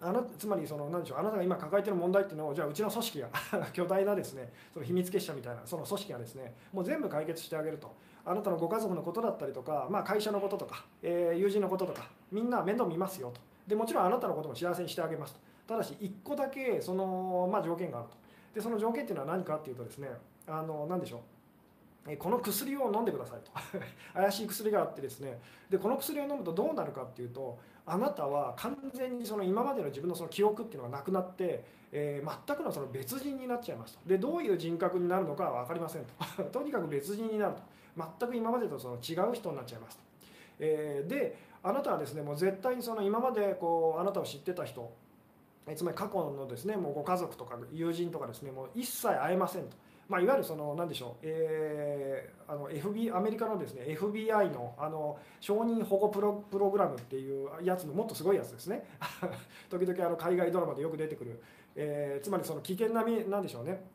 [0.01, 3.29] あなつまりその何でしょうあなたが今抱えてる問題っていうのをじゃあうちの組織が
[3.73, 7.91] 巨大なですねその秘密結社みたいなその組織がですねもう全部解決してあげると。
[8.25, 13.40] あなたのご家族のことだったりとか、まあ、会社のこととか、えー、友人のこととかみんな面倒見ますよと。
[13.67, 15.40] でもちろんあなたのことも幸せにしてあげますと。
[15.67, 18.17] ただし1個だけその、まあ、条件があると。
[18.55, 20.09] でその条件っていうのは何かっていうとですね
[20.46, 21.21] あの何でしょう。
[22.19, 23.53] この薬を飲んでくださいと。
[24.15, 25.40] 怪しい薬があってですね。
[25.71, 34.09] でこの薬を飲むとどうなるかっていうとあなたは完全にその今までの自分のその記憶っていうのがなくなって、えー、全くのその別人になっちゃいますと。
[34.09, 36.05] でどういう人格になるのかは分かりません
[36.37, 36.44] と。
[36.50, 37.63] とにかく別人になると。
[37.96, 40.03] 全く今までとその違う人になっちゃいますと、
[40.61, 44.90] えー、であなたはですねもう絶対にその今までこうあなたを知ってた人
[45.77, 49.77] つまり過去のですねもうご家族とか友人とかですねもう一切会えませんと。
[50.13, 58.87] まあ、いわゆるその何でしょう、えー、あの FB アメリカのですね FBI のあの承認保護プロプログラムっていうやつのもっとすごいやつですね。
[59.71, 61.40] 時々あの海外ドラマでよく出てくる、
[61.75, 63.87] えー、つまりその危険な身なんでしょうね。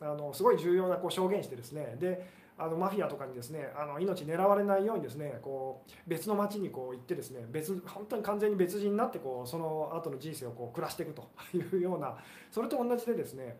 [0.00, 1.94] あのすごい重要なこう証言してですね。
[2.00, 12.16] であのマフィアとかにですねあの命狙われないようにですねこう別の町にこう行ってですね別本当に完全に別人になってこうその後の人生をこう暮らしていくというような
[12.50, 13.58] それと同じでですね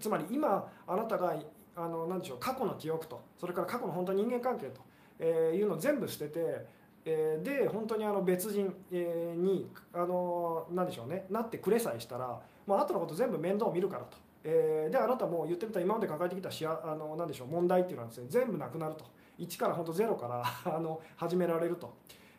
[0.00, 1.34] つまり今あなたが
[1.76, 4.80] あの何でしょう過去の記憶とそれから過去の本当に人間関係と、
[5.18, 6.66] えいうのを全部捨てて、
[7.04, 14.16] えで本当にあの別人、えにあの何でしょうねなってくれさえしたら、まあ後のこと全部面倒を見るからと。
[14.44, 19.04] えであなたも言ってみた今まで抱えてきたしああの何でしょう問題っていうのはですね全部なくなると。
[19.38, 20.44] 1から本当ゼロから
[20.76, 21.94] あの始められると、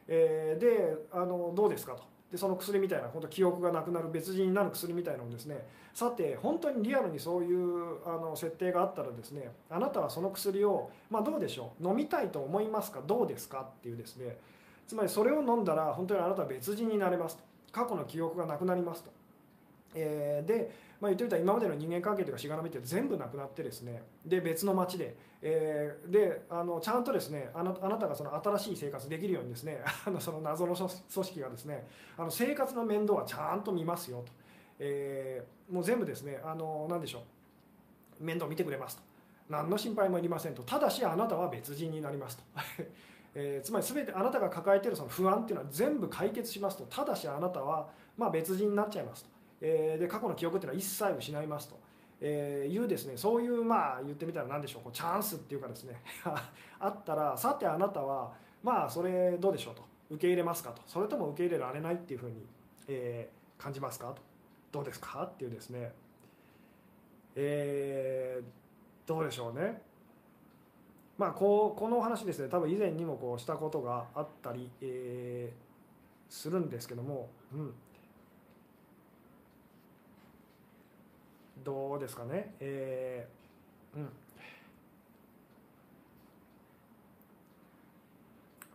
[0.07, 2.14] えであのどうですかと。
[2.35, 5.65] でその薬みたいな本当記憶がなくなる別人になる薬みたいなのをですね。
[5.93, 11.87] さて本当にリアルにそういうあの設定があったらですねあなたはその薬を、まあ、どうでしょう？
[11.87, 13.01] 飲みたいと思いますか？
[13.07, 13.61] どうですか？
[13.61, 14.37] っていうですね。
[14.85, 17.43] つまりそれを飲んだら本当にあなたは別人になれますと。
[17.71, 19.11] 過去の記憶がなくなりますと、
[19.95, 24.01] えー、でまあ、言ってみたら今までの人間関係とかしがらみって全部なくなってですね。
[24.25, 25.15] で別の町で、
[25.47, 31.87] えー、であのちゃんとですねあなあなたがその新しい生活できるようにですね あのその謎の組織がですね
[32.17, 34.31] あの生活の面倒はちゃんと見ますよと、
[34.79, 38.23] えー、もう全部ですねあの何でしょう。
[38.23, 39.03] 面倒見てくれますと。
[39.47, 40.63] 何の心配もいりませんと。
[40.63, 42.43] ただしあなたは別人になりますと。
[43.35, 46.85] えー、つまり全てあなたが抱えているその不安っていうのは全部解決しますと。
[46.85, 47.87] ただしあなたは
[48.17, 49.29] まあ別人になっちゃいますと。
[49.61, 51.79] えー、で過去の記憶っていうのは一切失いますと、
[52.21, 54.83] えー、いうですねそういうまあ言ってみたら何でしょう。
[54.83, 56.01] こうチャンスっていうかですね。
[56.79, 59.83] あったらさてあなたはまあそれどうでしょうと。
[60.09, 60.81] 受け入れますかと。
[60.85, 62.45] それとも受け入れられないっていうふうに、
[62.87, 64.21] えー、感じますかと。
[64.71, 65.93] どうですかっていうですね。
[67.35, 69.81] えー、どうでしょうね。
[71.17, 72.49] まあこうこのお話ですね。
[72.49, 77.73] 多分以前にもこうしたことがあったり、えー、するんですけども、うん、
[81.65, 84.09] どうですかね、えー、うん、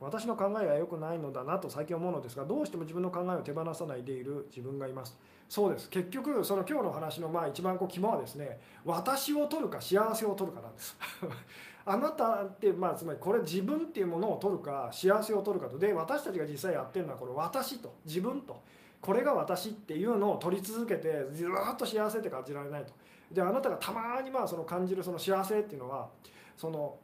[0.00, 5.16] 私の考えは良くないのだなと最近思うのですがどうしても自分の考えを手放さないでいる自分がいます。
[5.48, 5.88] そうです。
[5.88, 10.96] 結局その今日の話のまあ一番こう肝はですね私を取るか幸せを取るかなんです。
[11.86, 15.78] あなたってまあつまりこれ自分っていうものを取るか幸せを取るかと。
[15.78, 18.60] で私たちが実際やってるのはこれ私と自分と。
[19.00, 22.92] これが私っていうのを取り続けてずっと幸せって感じられないと。
[23.32, 26.08] であなたがたまにまあその感じるその幸せっていうのは
[26.56, 26.96] その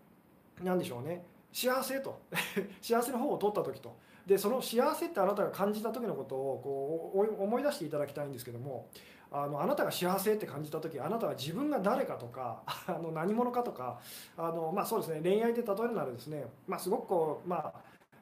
[0.63, 1.25] 何でしょうね。
[1.53, 2.21] 幸せと。
[2.83, 3.97] 幸せの方を取った時と。
[4.27, 8.89] でその幸せってあなたが感じた時のことをこう思い出していただきたいんですけども
[9.31, 14.01] あのあなたが幸せって感じた時あなたは自分が誰かとか あの何者かとか
[14.37, 15.21] あの、まあ、そうですね。
[15.23, 17.73] 恋愛で例えるならですね、まあ、すごくこうまあ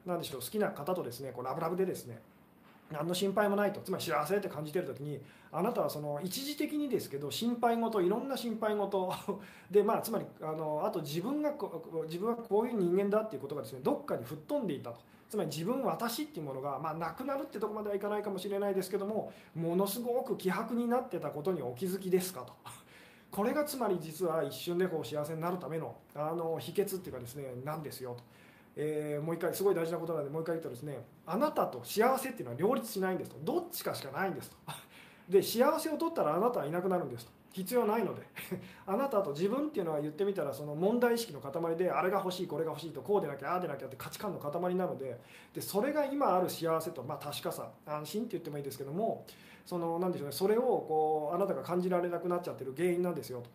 [0.05, 0.41] 何でしょう。
[0.41, 2.21] 好きな方とですねこうラブラブでですね
[2.95, 5.19] 何の心配もないとつまり幸せって感じてる時に
[5.51, 9.13] あなたはその一時的にですけど心配事いろんな心配事
[9.69, 11.53] でまあつまりあのあと自分が
[12.05, 22.53] 自分はこういう人間だっていうことがですねどっかに吹っ飛んでいたとつまり自分私っていうものが、まあ、なくなるってとこまではいかないかもしれないですけどもものすごく希薄になってたことにお気づきですかと。
[23.31, 28.23] これがつまり実は一瞬でこう幸せになるためのあの秘訣っていうかですねなんですよと。
[28.75, 33.37] えー、もう一回すごい大事なことなのでもう一回言うとですねあなたと幸せっていうのは両立しないんですと。
[33.43, 34.57] どっちかしかないんですと。
[35.29, 37.31] で幸せを取ったらあなたはいなくなるんですと。
[37.51, 38.21] 必要ないので。
[38.85, 45.19] あなたと自分っていうのは言ってみたらその問題意識の塊であれが欲しいこれが欲しいとこうでなきゃああでなきゃって価値観の塊なので。
[45.53, 49.25] でそれが今ある幸せと、まあ、確かさ安心って言ってもいいですけども
[49.65, 53.49] その何でしょうねそれをこうあなたが感じられなくなっちゃってる原因なんですよと。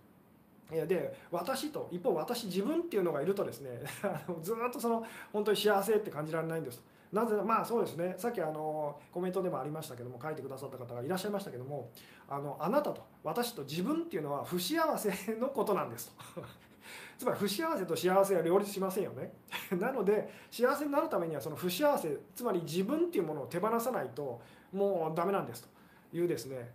[0.71, 3.71] で私と一方私自分っていうのがいるとですね
[4.43, 6.83] ずっとその本当に幸せって感じられないんです。
[7.13, 8.15] なぜまあそうですね。
[8.17, 11.91] さっきあのコメントでもありましたけども書いてくださった方がいらっしゃいましたけども
[12.29, 16.43] あのあなたと私と自分っていうのは不幸せのことなんですと。
[17.19, 19.33] つまり不幸せと幸せは両立しませんよね。
[19.79, 24.41] なので幸せになるためにはその不幸せつまり自分っていうものを手放さないと
[24.73, 26.71] もうダメなんですというですね。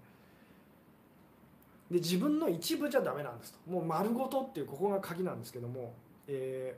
[1.90, 3.60] で自分の一部じゃダメなんですと。
[3.70, 5.94] もう丸ごとっていうここが鍵なんですけども、
[6.28, 6.76] え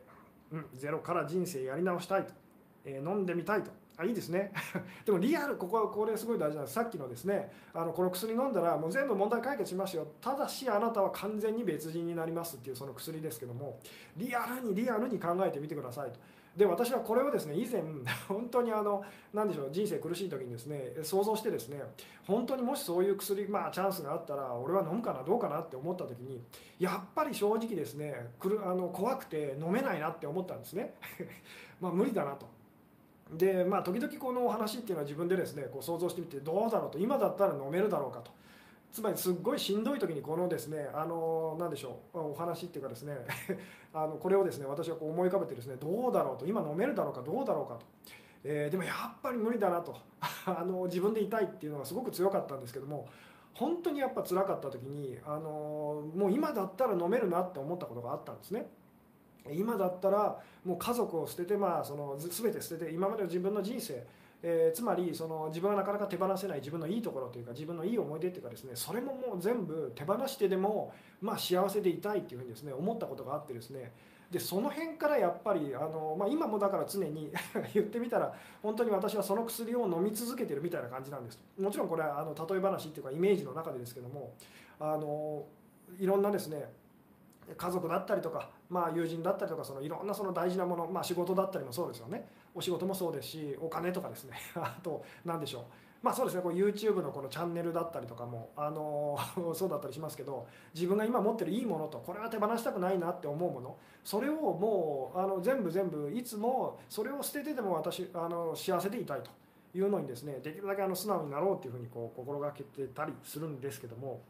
[0.51, 2.33] ーうん、ゼロから人生やり直したいと、
[2.85, 3.71] えー、飲んでみたいと。
[3.99, 4.51] あいいですね。
[5.05, 6.75] でもリアルここはこれすごい大事なんです。
[6.75, 10.07] さっきのですねあのこの薬飲んだらもう全部問題解決しますよ。
[10.21, 13.79] ただしあなたは完全に別人になりますっていうその薬ですけども
[14.15, 16.19] リアルにリアルに考えてみてくださいと。
[16.57, 17.83] で私はこれをですね以前
[18.27, 21.79] 本当にあの何でしょう人生苦しい時にですね想像してですね
[22.25, 26.41] 本当にもしそういう薬まあチャンスがあったら俺は飲むかなどうかなって思った時に
[26.79, 30.95] やっぱり正直ですねくるあの怖くて飲めないなって思ったんですね。
[31.79, 32.47] まあ無理だなと。
[33.33, 38.31] でまあ時々このお話っていうのは自分でですねこう想像してみてどうだろうと今だったら飲めるだろうかと。
[38.97, 43.15] つまりすっごいしんどい時にこのですねあの何でしょうお話っていうかですね
[43.93, 45.75] あのこれをですね私はこう思い浮かべてですね。
[45.75, 46.47] どうだろうと。
[46.47, 47.85] 今飲めるだろうかどうだろうかと、
[48.43, 49.95] えー、でもやっぱり無理だなと。
[50.47, 53.07] あの自分で痛いっていうのがすごく強かったんですけども
[53.53, 58.67] 本当にやっぱ辛かった時にあのもう今だったら飲めるなって思ったことがあったんですね。
[59.51, 64.03] 今だったらもう家族を捨ててまあその全て捨てて今までの自分の人生
[64.43, 73.91] えー、つまりその自分がなかなか手放せない自分のいいところというか自分のいい思い出っていうかですねそれももう全部手放してでも、まあ、幸せでいたいっていうふうにですね思ったことがあってですね
[74.31, 77.31] でその辺からやっぱりあの、まあ、今もだから常に
[77.73, 81.39] 言ってみたら本当に私はその薬を飲み続けてるみたいな感じなんです。
[81.57, 84.33] もちろんこれはあの例え話っていうかイメージの中でですけども
[84.79, 85.45] あの
[85.97, 86.73] いろんなですね
[87.55, 92.27] 家族だったりとか、まあ、友人だったりとかそのいろんなその大事なもの、まあ、仕事だったりもそうですよね。
[92.57, 94.37] お仕事もそうですしお金とかですね。
[94.55, 95.63] あと何でしょう。
[96.01, 96.41] まあそうですね。
[96.41, 99.17] こう YouTube のこのチャンネルだったりとかもあの
[99.53, 109.29] そうだったりしますけど自分が今持ってるいいものとこれは手放したくないなって思うものそれをもうあの全部全部いつもそれを捨ててでも私あの幸せでいたいと。
[109.75, 114.21] いうのにですねできるだけあの素直になろうっていうふうにこう心がけてたりするんですけども、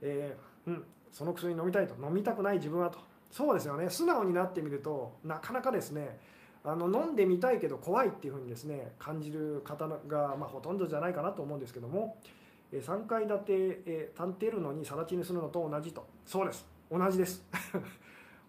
[0.00, 1.94] えー、うんその薬飲みたいと。
[2.02, 2.98] 飲みたくない自分はと。
[3.30, 3.90] そうですよね。
[3.90, 6.18] 素直になってみるとなかなかですね
[6.62, 12.18] あの飲んでみたいけど怖いっていうふうにですね感じる方が、まあ、ほとんどじゃないかなと思うんですけども
[12.72, 13.44] 3階建て、
[13.86, 17.42] えー、建てるのに更地にするのと同じとそうです同じです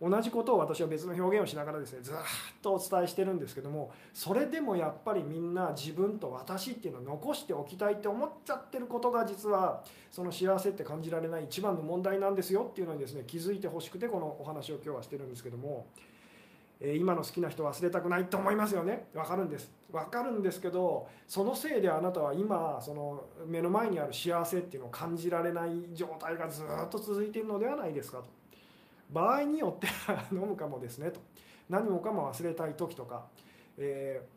[0.01, 2.16] 同じことを私は別の表現をしながらですねずっ
[2.62, 15.88] とお伝えしてるんですけどもそれでもやっぱりみんな自分と私っていうのを残しておきたいって思っちゃってることが実はその幸せって感じられない一番の問題なんですよっていうのにですね気づいてほしくてこのお話を今日はしてるんですけども。
[16.84, 19.05] 今の好きな人忘れたくないと思いますよね。
[19.13, 19.71] 分かるんです。
[19.91, 28.25] 分かるんですけどそのせいであなたは今その目の前にある幸せっていうのを感じられない状態がずっと続いているのではないですかと。
[29.11, 31.19] 場合によっては 飲むかもですねと。
[31.69, 33.27] 何もかも忘れたい時とか、
[33.77, 34.27] え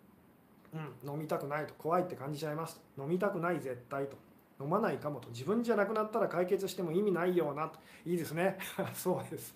[0.74, 1.74] ー、うん、飲みたくないと。
[1.74, 4.16] 怖いって感じちゃいます飲みたくない絶対と。
[4.60, 5.30] 飲まないかもと。
[5.30, 7.78] 自分じゃなくなったら解決しても意味ないようなと。
[8.04, 8.58] いいですね。
[8.92, 9.54] そうです。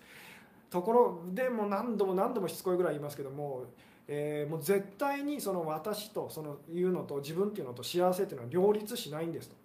[0.69, 3.65] ところでも何度も何度もしつこいぐらい言いますけども、
[4.07, 9.55] えー、もう絶対にその私とそのいうのと自分っていうのと幸せっていうのは両立しないんですと。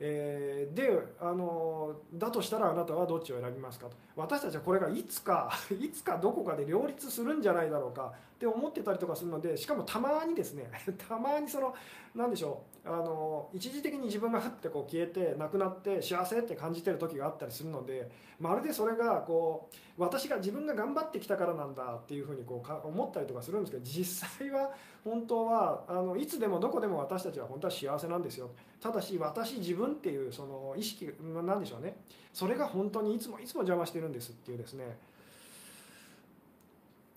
[0.00, 0.90] えー、で
[1.20, 3.96] あのだとしたらあなたはどっちを選びますかと。
[4.16, 10.70] 私たちはこれがいつか いつかどこかで両立するんじゃないだろうかって思ってたりとかするのでしかもたまにですね
[11.08, 11.74] たまにその
[12.14, 24.70] 何でしょうあの一時的に自分がふってこう消えてなくなって幸せって感じてる時があったりするのでまるでそれがこう私が自分が頑張ってきたからなんだっていうふうにこうか思ったりとかするんですけど実際は
[25.02, 28.50] 本当はあのいつでもどこでも私たちは本当は幸せなんですよ。
[28.80, 31.96] ただし私自分っていうその意識なんでしょうね。
[32.34, 34.98] それが本当にいつもいつも邪魔してるんですっていうですね。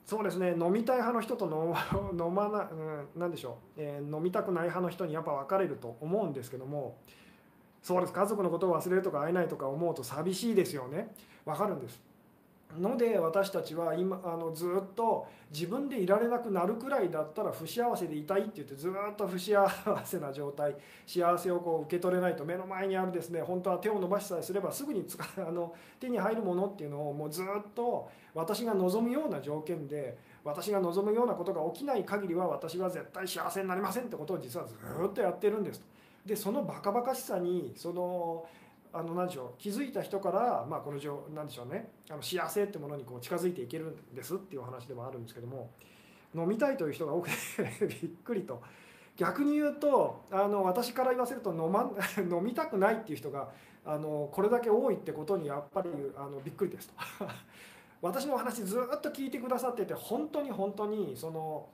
[0.07, 0.55] そうですね。
[0.57, 6.95] 飲みたい派の人と飲ま な、うん、なでしょう、えー、飲みたくない派の人にやっぱ分かれると思うんですけども。
[7.83, 8.13] そうです。
[8.13, 11.13] 家族のことを忘れるとか会えないとか思うと寂しいですよね。
[11.45, 12.01] 分かるんです。
[12.79, 19.65] ので私たちは今あのずっと自分でいられなくなるくらいだったら不幸せでいたいって言ってずっと不幸
[20.03, 20.75] せな状態
[21.05, 35.85] 幸せをこう受け取れないと目の前にあるですね本当は手を伸ばしさえすればすぐにつか あの手に入るものっていうのをもうずっと私が望むような条件で私が望むようなことが起きない限りは私は絶対幸せになりませんってことを実はずっとやってるんですと。
[36.25, 38.45] でそのバカバカしさにその
[38.97, 40.99] あの何でしょう気づいた人から、まあ、この
[41.33, 45.69] 何でしょうねあの幸せってものにこう近づいていけるんですっていうお話でもあるんですけども
[46.35, 48.61] 飲みたいという人が多くて びっくりと。
[49.15, 53.49] 逆に言うとあの私から言わせると飲,、ま、飲みたくないっていう人が
[53.83, 56.93] あのこれだけ多いってことにやっぱりあのびっくりですと。
[57.99, 61.67] 私のお話ずっと聞いてくださってて本当に本当にその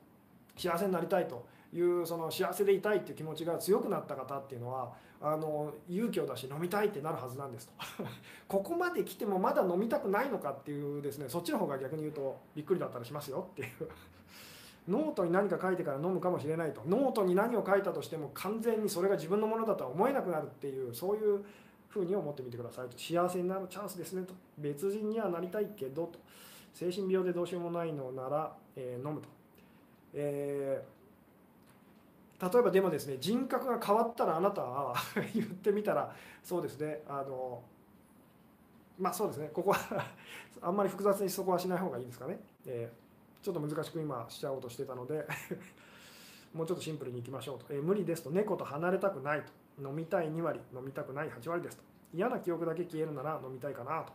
[0.56, 7.74] 幸せになりたいというその幸せでいたいっていう気持ちが強くなった方っていうのはあの勇気を出して飲みたいってなるはずなんですと。
[8.48, 13.70] ここまで来てもまだ飲みたくないのかっていうですねそっちの方が逆に言うとびっくりだったりしますよっていう。
[14.88, 16.82] ノートに何か書いてから飲むかもしれないと。
[16.86, 21.44] ノートに何を書いたとしても完全にそれが自分のものだとは思えなくなるっていうそういう
[21.88, 22.98] ふうに思ってみてくださいと。
[22.98, 24.34] 幸せになるチャンスですねと。
[24.58, 26.20] 別人にはなりたいけどと。
[26.74, 29.30] 精神病でどうしようもないのなら、えー、飲むと。
[30.14, 31.03] えー、
[32.52, 34.96] 例えばでもですね人格が変わったらあなたは
[35.34, 36.14] 言ってみたら
[36.44, 37.64] そうですねあの
[39.00, 40.06] まあそうですねここは
[40.62, 45.26] あんまり複雑にそこはしない方がいいですかね、えー、ちょっと難しく今しちゃおうとしてたので
[46.54, 49.64] もうちょっとシンプルにいきましょうと、えー、無理ですと猫と離れたくないと。
[49.80, 51.84] 飲みたい2割飲みたくない8割ですと。
[52.14, 54.14] 嫌な記憶だけ消えるなら飲みたいかなと。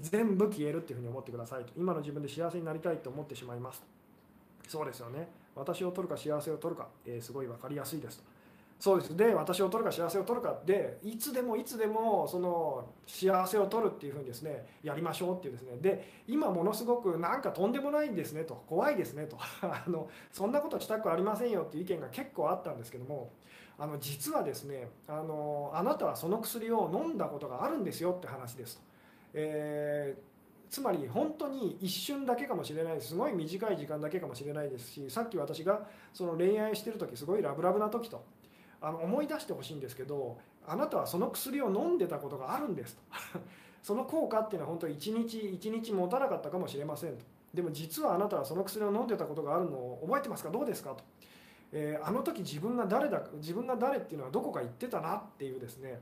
[0.00, 1.72] 全部消えるっていうふうに思ってくださいと。
[1.76, 3.82] 今の自分で幸せになりたいと思ってしまいます
[4.68, 5.28] そうですよね。
[5.54, 8.18] 私を取るか幸せを取るか、えー、すごい分かりやすいです。
[8.18, 8.24] と
[8.82, 9.16] そうです。
[9.16, 10.58] で私を取るか幸せを取るか。
[10.66, 15.76] でいつでもいつでもその幸せを取るっていうふうにですねやりましょうっていうですね。
[15.80, 18.64] で今ものすごくなんかとんでもないんですねと。
[18.68, 19.36] 怖いですねと。
[19.62, 23.30] あのそんなことしたくありませんよっていう意見が結構あったんですけども
[23.78, 28.82] あの実はですねあのあなたはその薬を飲んだことがあるんですよって話ですと。
[29.34, 30.31] えー
[30.72, 35.82] つまり本当に一瞬だけかもしれないすごい短い時間だけかもしれないですしさっき私が
[36.14, 38.24] その恋愛してる時すごいラブラブな時と
[38.80, 43.02] あの思い出してほしいんですけどあなたはその薬を飲んでたことがあるんですと。
[43.84, 47.24] その効果っていうのは本当に1日1日持たなかったかもしれませんと。
[47.52, 50.50] でも実はあなたはその薬を飲んでたことがあるのを覚えてますか？
[50.50, 50.90] どうですか？
[50.94, 51.04] と、
[51.72, 56.00] えー、あの時自分が誰だ自分が誰っていうのはどこか言ってたなっていうですね。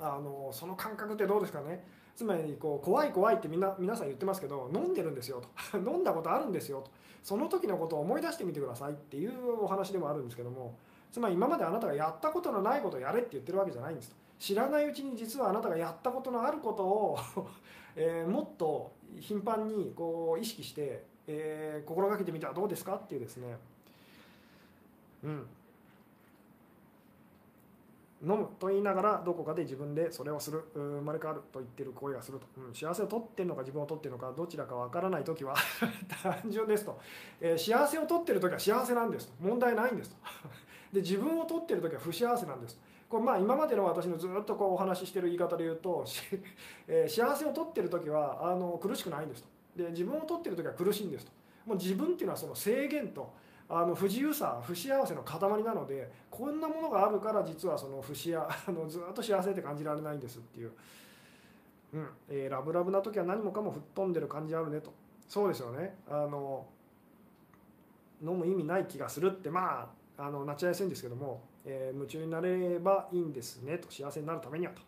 [0.00, 1.84] あのその感覚ってどうですかね？
[2.14, 5.78] つまりこう怖い怖いってみんな皆さん言ってますけど飲んでるんですよと。
[5.78, 6.90] 飲んだことあるんですよと。
[7.22, 10.74] その時のことを思い出してみてくださいっていうお話でもあるんですけども
[11.12, 14.16] つまり今まであなたがやったことのないことをやれって言ってるわけじゃないんですと。
[14.38, 17.18] 知らないうちに実はあなたがやったことのあることを
[17.94, 18.90] え、もっと
[19.20, 23.56] 頻繁にこう意識して、えー、心がけてみてはどうですかっていうですね。
[25.22, 25.46] うん。
[28.22, 30.64] 飲むと言いながらどこかで自分でそれをする。
[30.74, 35.54] 生まれ変わると言ってる声がすると、うん、幸せを取ってるのか自分を取ってるのかどちらかわからない時は
[36.22, 36.98] 単純ですと、
[37.40, 39.32] えー、幸せを取ってる時は幸せなんですと。
[39.40, 40.16] 問題ないんですと。
[40.92, 46.04] で自分を取ってる時は不幸せなんですこれまあ今までの私のずっとこうお話ししてる言い方で言うと、
[46.86, 49.48] えー、幸せを取ってる時はあの苦しくないんですと。
[49.76, 51.32] で自分を取ってる時は苦しいんですと。
[51.66, 53.32] もう自分っていうのはその制限と
[53.74, 60.72] あの不自由さ不幸せの塊なのでこんなものがあるから実はその不幸 あのずっと幸せって感じられないんですっていう、
[61.94, 64.92] うんえー、ラブラブな時は何もかも吹っ飛んでる感じあるねと。
[65.26, 65.96] そうですよね。
[66.06, 66.66] あの
[68.22, 73.90] 飲む意味ない気がするってまああのなっちゃいやすいんですけども、えー、夢中になればいいんですねと。
[73.90, 74.82] 幸せになるためにはと、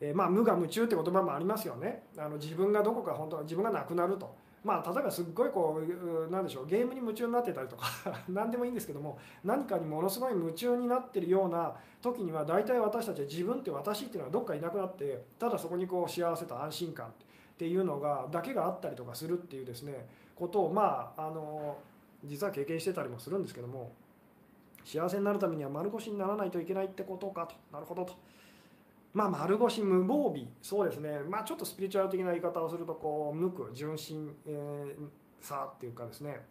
[0.00, 2.04] えー、まあ無我夢中って言葉もありますよね。
[2.16, 4.32] あの自分がどこか本当は自分がなくなると。
[4.64, 5.80] まあ例えばすっごいこ
[6.28, 7.86] うなんでしょうゲームに夢中になってたりとか
[8.28, 17.10] 何でもいいんですけども何かにものすごい夢中になってるような時には大体私たちは自分って私っていうのはどっかいなくなってただそこにこう幸せと安心感っ
[17.56, 21.76] ていうのがだけがあったりとかするっていうですねことをまああの
[22.24, 23.92] 実は経験してたりもするんですけども
[24.84, 27.54] 幸せになるためには丸腰にならないといけないってことかと。
[27.70, 28.14] なるほどと。
[29.18, 30.46] まあ丸腰無防備。
[30.62, 31.18] そうですね。
[31.28, 36.46] まあちょっとスピリチュアル的な言い方をするとこう無垢純真、えー、さっていうかですね。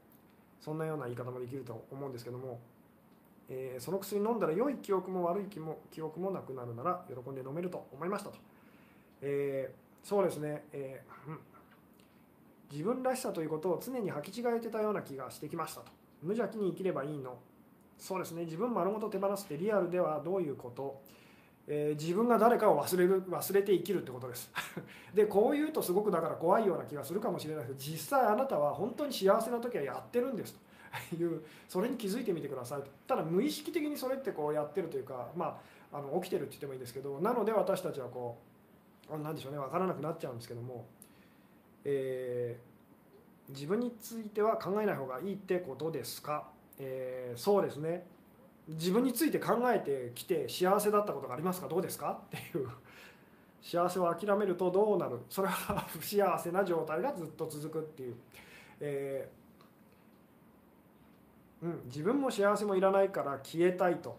[0.59, 2.59] そんなような言い方もできると思うんですけども、
[3.47, 8.37] えー、その薬飲んだら良い記憶も悪い記も記憶もなくなるなら喜んで飲めると思いましたと、
[9.21, 11.39] えー、そうですね、えー、うん、
[12.69, 15.91] 自分らしさということを常に履き違えてたような気がしてきましたと。
[16.21, 17.37] 無邪気に生きればいいの。
[17.97, 18.43] そうですね。
[18.43, 21.01] 自分丸ごと手放すってリアルではどういうこと、
[21.67, 24.49] えー、自分が誰かを忘れる忘れて生きるってことです。
[25.13, 30.59] でこう言うとすごくだから怖いような気がするかもしれないけど実際あなたは本当に幸せな時はやってるんですと。
[31.15, 32.87] いうそれに気づいてみてくださいと。
[33.05, 35.59] ただ無意識的にそれってこうやってるというかま
[35.91, 38.37] ああの起きてるって言ってもいいんですけどなので私たちはこ
[39.09, 40.85] う何でしょうね分からなくなっちゃうんですけども、
[41.83, 46.49] えー、自分については考えない方がいいってことですか？
[46.79, 48.05] えー、そうですね。
[48.67, 51.67] 自分について考えてきて幸せだったことがありますか？
[51.67, 52.19] どうですか？
[52.27, 52.67] っていう。
[53.61, 55.19] 幸せを諦めるとどうなる？
[55.29, 58.15] それは不幸せな状態がずっと続くっていう、
[58.79, 64.17] えー、うん、自分も幸せもいらないから消えたいと。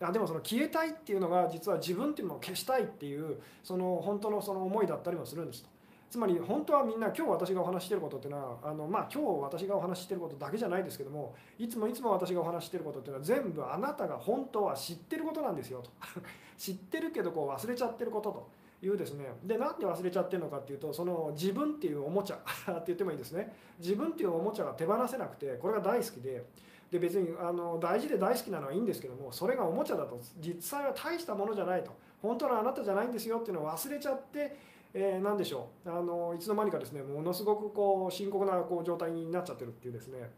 [0.00, 5.68] あでもその消えたいっていうのが実は自分っていうのを消したいっていうその本当のその思いだったりもするんですと。
[6.10, 15.90] つまり本当はみんな今日私がお話していることっていうのはあの、まあ、今日私がお話していることだけじゃないですけどもいつもいつも私がお話していることっていうのは全部あなたが本当は知ってることなんですよと。
[16.56, 18.48] 知ってるけどこう忘れちゃってることと
[18.82, 19.26] いうですね。
[19.44, 23.54] でなんで忘れちゃってるのかっていうとその自分っていうおもちゃって言ってもいいですね。
[23.78, 26.44] 自分っていうおもちゃが手放せなくてこれが大好きで。
[26.90, 31.90] で別にあの大事で大好きなのはいいんですけどもそれがおもちゃだと実際は大したものじゃないと。
[32.22, 34.56] 本当のあなたじゃないんですよっていうのを忘れちゃって
[34.98, 35.90] えー、何でしょう。
[35.90, 40.30] あのいつの間にかですねものすごくこう深刻なこう状態になっちゃってるっていうですね、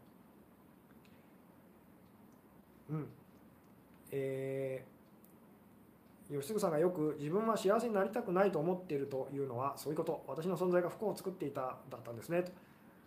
[2.89, 3.07] うん。
[4.11, 10.25] えー、吉嗣さんがよく自分は幸せになりたくないと思っているというのはそういうこと。
[10.27, 12.43] 私の存在が不幸を作っていただったんですね。
[12.43, 12.51] と。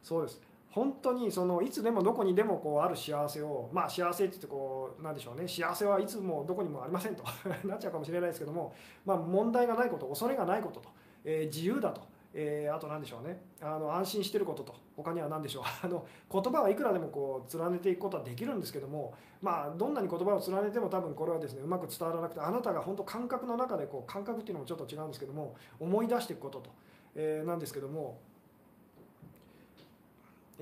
[0.03, 0.41] そうです。
[0.71, 5.47] 本当にそのいつでもどこにでもこうある幸せをまあ幸せって言ってこうなんでしょうね。
[5.47, 7.23] 幸せはいつもどこにもありませんと。
[7.69, 8.73] なっちゃうかもしれないですけども、
[9.05, 10.89] まあ、問題がないこと恐れがないことと、
[11.25, 12.03] えー、自由だと、
[12.35, 13.41] えー、あと何でしょうね。
[13.61, 14.75] あの安心してることと。
[14.97, 15.65] 他には何でしょう。
[15.83, 26.71] あの言葉はいくらでもこう連ねていくことはできるんですけどもまあどんなに言葉を連ねても多分これはですねうまく伝わらなくてあなたが本当感覚の中でこう感覚っていうのもちょっと違うんですけども思い出していくことと、
[27.15, 28.19] えー、なんですけども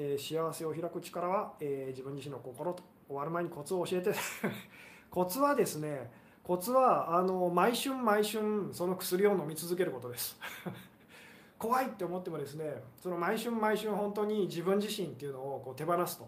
[0.03, 2.83] えー、幸せを開く力は、えー、自分自身の心と。
[3.07, 4.15] 終わる前にコツを教えて。
[5.11, 6.11] コツはですね
[6.43, 10.39] コツはあの毎春毎春その薬を飲み続けることです。
[11.59, 16.27] 怖いって思ってもですねその毎春毎春本当に自分自身っていうのをこう手放すと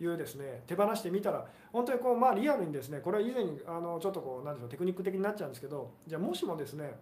[0.00, 6.98] いうですね手放してみたら本当にこうまあリアルにですねこれは以前あのちょっとこうなんでしょうテクニック的になっちゃうんですけどじゃあもしもですね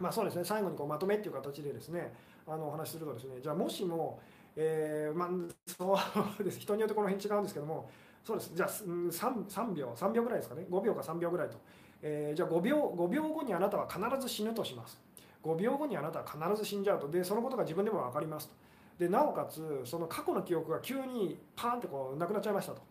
[0.00, 2.14] まあそうですね最後にこうまとめっていう形でですね
[2.46, 4.18] あのお話しするとですねじゃあもしも
[4.56, 5.28] えー、まあ
[5.66, 5.98] そ
[6.40, 6.60] うです。
[6.60, 7.88] 人によってこの辺違うんですけども
[8.24, 8.52] そうです。
[8.54, 9.10] じゃあ 3,
[9.46, 10.66] 3秒3秒ぐらいですかね。
[10.70, 11.56] 5秒か3秒ぐらいと、
[12.02, 15.00] えー、じゃあ5秒 ,5 秒後にあなたは必ず死ぬとします。
[15.42, 17.08] 5秒後にあなたは必ず死んじゃうと。
[17.08, 18.54] でそのことが自分でも分かりますと。
[18.98, 22.82] でなおかつその過去の記憶が急にパーンってこうなくなっちゃいましたと。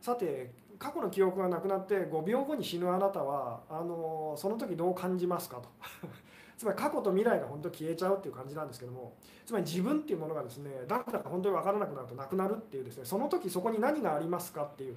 [0.00, 5.68] さて過去の記憶がなくなって5秒後に死ぬあなたはあのその時どう感じますかと。
[6.56, 9.14] つまり過去と未来が本当消えちゃうっていう感じなんですけども。
[9.46, 14.96] つまり自分っていうものがですねだから本当に分からなくなるとなくなるっていうですねその時そこに何がありますかっていう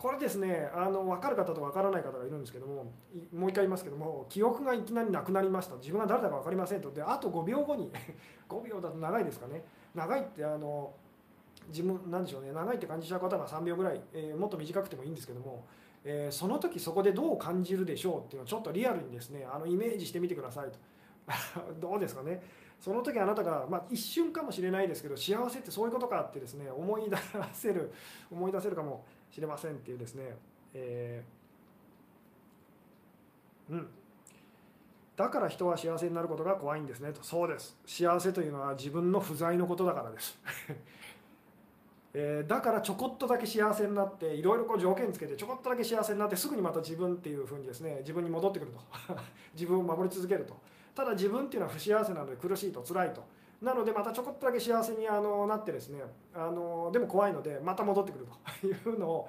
[0.00, 2.90] これですねあの分かる方と分からない方がいるんですけども
[3.34, 5.76] もう一回言いますけども記憶がいきなりなくなりました。
[5.76, 6.90] 自分が誰だか分かりませんと。
[6.90, 7.92] であと5秒後に
[8.48, 9.62] 5秒だと長いですかね。
[9.94, 10.94] 長いってあの
[11.68, 12.52] 自分なんでしょうね。
[12.52, 15.66] 長いって感じちゃう方が3秒ぐらい、えー、もっと短くてもいいんですけども、
[16.02, 20.78] えー、その時そこでどう感じるでしょうっていうのをちょっとリアルにですねあのイメージしてみてくださいと。
[21.78, 22.42] どうですかね。
[22.80, 27.16] その時あなたが、まあ、一瞬かもしれないですけど幸せってそういうことかってですね思い出
[27.52, 27.92] せる
[28.32, 30.36] 思い出せるかもしれませんっていうですね、
[30.74, 33.86] えー、うん。
[35.16, 37.22] だから人は幸せになることが怖いんですねと。
[37.22, 37.76] そうです。
[37.86, 40.38] 幸せというのは自分の不在のことだからです。
[42.12, 48.80] えー、だからちょこっとだけ幸せになっていろいろこう条件つけてちょこっとだけ幸せになってすぐにまた自分っていうふうにですね自分に戻ってくると。
[49.54, 50.56] 自分を守り続けると。
[50.94, 53.22] ただ自分っていうのは不幸せなので苦しいと辛いと。
[53.62, 56.00] なのでまたちょこっとだけ幸せにあのなってですね
[56.34, 58.66] あのでも怖いのでまた戻ってくると。
[58.66, 59.28] いうのを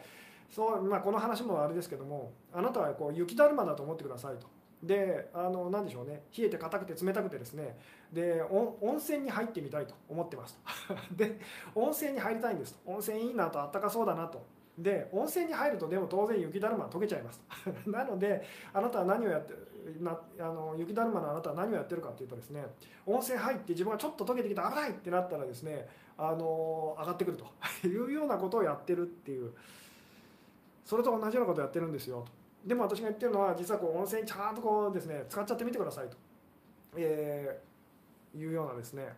[0.50, 4.48] そう、まあ、この話もあれですけどもあなたはこう雪だるまだと思ってくださいと。
[4.84, 6.24] であの何でしょうね。
[6.38, 7.78] 冷えて硬くて冷たくてですね。
[8.12, 10.96] で温泉に入ってみたいと思ってますと。
[11.16, 11.40] で
[11.76, 12.92] 温泉に入りたいんですと。
[12.92, 14.44] 温泉いいなとあったかそうだなと。
[14.82, 17.42] で温泉に入るとでも当然雪だるま溶けちゃいます。
[17.86, 19.54] なのであなたは何をやって
[20.00, 22.66] なあの雪だるまのあなたは何をやってるかというとですね
[23.06, 27.46] 温泉入って自分がちょっと溶けてきた危ないってなったらですねあの上がってくると
[27.88, 29.54] いうようなことをやってるっていう。
[30.84, 32.26] それと同じようなことをやってるんですよ。
[32.26, 32.32] と
[32.66, 36.18] でも私が言ってるのは実はこう温泉ちゃんとこうですね使っちゃってみてくださいと、
[36.98, 39.14] えー、いうようなですね。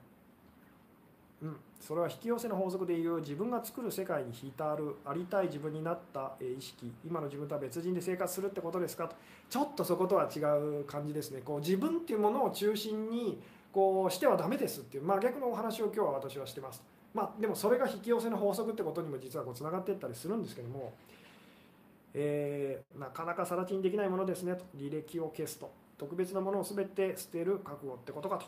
[1.43, 6.89] うん、それは引き寄せの法則でいう自分が作る世界に浸るありたい自分になった意識。
[7.05, 9.09] 今の自分とは別人で生活するってことですか？
[9.09, 9.15] と。
[9.49, 11.41] ちょっとそことは違う感じですね。
[11.43, 13.41] こう自分っていうものを中心に
[13.73, 16.81] こうしてはダメですっていう、まあ、逆のお話を今日は私はしてます、
[17.13, 20.93] まあ、でもそれが引き寄せの法則ってことにも実はつながっていったりするんですけども、
[22.13, 24.55] えー、なかなか更地にできないものですね。
[24.55, 24.63] と。
[24.77, 25.71] 履歴を消すと。
[25.97, 28.45] 特別なものを全て捨てる覚悟ってことかと。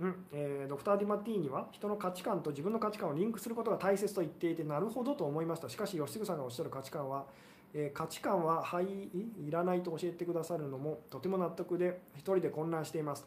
[0.00, 5.68] うんえー、ドクター・ディマティーニは人の価値観と自分の価値観をリンクすることが大切と言っていてなるほどと思いました。
[5.68, 7.26] しかし吉嗣さんがおっしゃる価値観は、
[7.74, 13.26] えー、価値観ははいいらないと教えてくださるのもとても納得で一人で混乱しています。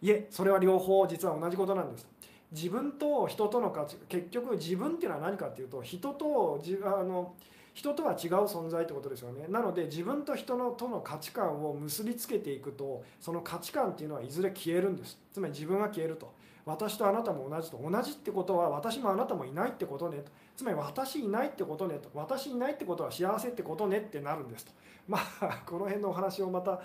[0.00, 2.08] いえそれは両方実は同じことなんです。
[2.52, 7.34] 自分と人との価値結局自分っていうのは何かっていうと人とあの
[7.74, 9.46] 人とは違う存在ってことですよね。
[9.48, 15.18] なので自分と人のとの価値観を結びつけていくとその価値観っていうのはいずれ消えるんです。
[15.32, 16.32] つまり自分が消えると。
[16.64, 17.78] 私とあなたも同じと。
[17.78, 20.30] 同じってことは私もあなたもいないってことねと。
[20.56, 22.08] つまり私いないってことねと。
[22.14, 24.72] 私いないってことは幸せってことねってなるんですと。
[25.08, 26.80] まあこの辺のお話をまた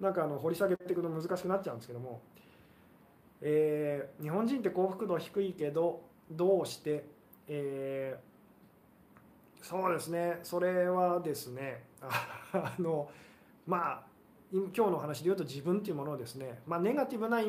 [0.00, 2.20] なんかあの掘り下げていくの難しくなっちゃうんですけども、
[3.40, 7.04] えー、日本人って幸福度低いけどどうして、
[7.46, 8.31] えー
[9.62, 10.40] そうですね。
[10.42, 11.84] それはですね
[12.52, 13.08] あの
[13.66, 14.02] まあ
[14.52, 17.48] 今日の話で言うと自分っていうものをですね、まあ、ネガティブな日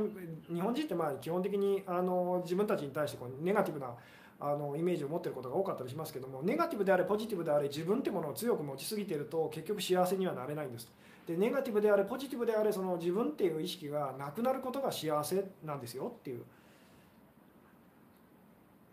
[0.62, 3.94] 本人ってまあ基本的にあの自分たちに対してこうネガティブな
[4.40, 10.90] あのイメージを持ってることが多かったりしますけどもネガティブであれポジティブであれ自分ってものを強く持ちすぎてると結局幸せにはなれないんです。
[11.28, 16.44] でネガティブであれポジティブであれその自分っていう意識がなくなることが幸せなんですよっていう。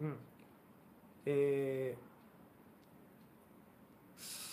[0.00, 0.16] うん。
[1.26, 2.09] えー、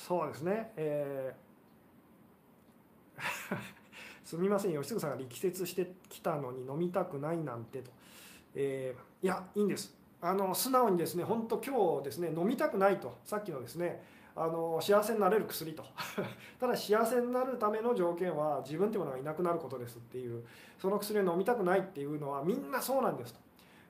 [0.08, 3.20] そうですね、えー、
[4.24, 4.72] すみません。
[4.72, 7.92] 吉純さんが力説してきたのに飲みたくないなんてと、
[8.56, 9.98] えー、いやいいんです。
[10.22, 13.18] あの素直にですね本当今日ですね飲みたくないと。
[13.26, 14.02] さっきのですね
[14.34, 15.84] あの幸せになれる薬と。
[16.58, 20.42] ただ幸せになるための条件は自分っていうものがいなくなることですっていう。
[20.80, 23.42] その薬を飲みたくないっていうのはみんなそうなんですと。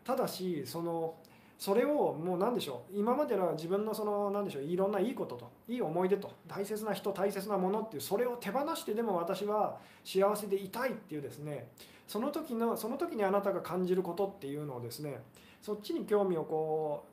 [0.04, 1.14] ただしその
[1.58, 11.68] それをもう何でしょう今までの自分のその何でしょういろんないいことといい思い出と大切な人大切なものっていうそれを手放してでも私は幸せでいたいっていうですね
[12.08, 15.22] その時のその時にあなたが感じることっていうのをですね
[15.62, 17.06] そっちに興味をこ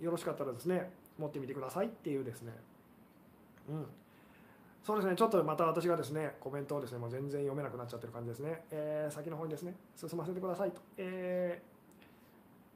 [0.00, 2.52] うよろしかったらですね持ってみてくださいっていうですね。
[3.68, 3.86] うん。
[4.84, 5.16] そうですね。
[5.16, 11.77] ちょっとまた私がですねコメントをですねもう全然読めなくなっちゃってる感じですね、えー、先の方にですね進ませてくださいと、えー、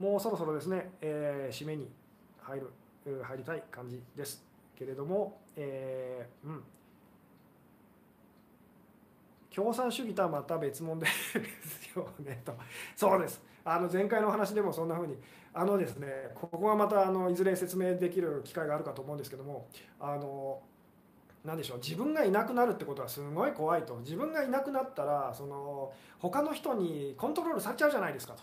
[0.03, 1.89] もうそろそろですね、えー、締めに
[2.41, 2.73] 入る
[3.23, 4.45] 入りたい感じです
[4.77, 6.63] けれども、えー、うん。
[9.55, 12.53] 共産主義とはまた別物ですよねと。
[12.97, 13.41] そうです。
[13.65, 15.15] あの前回の話でもそんなふうに
[15.55, 19.69] あのですねここはまたあのいずれ説明できる機会があるかと思うんですけども
[20.01, 20.61] あの
[21.45, 23.97] 何でしょう自分がいなくなるってことはすごい怖いと。
[23.99, 28.43] 自分がいなくなったらその他の人にコントロールされちゃうじゃないですかと。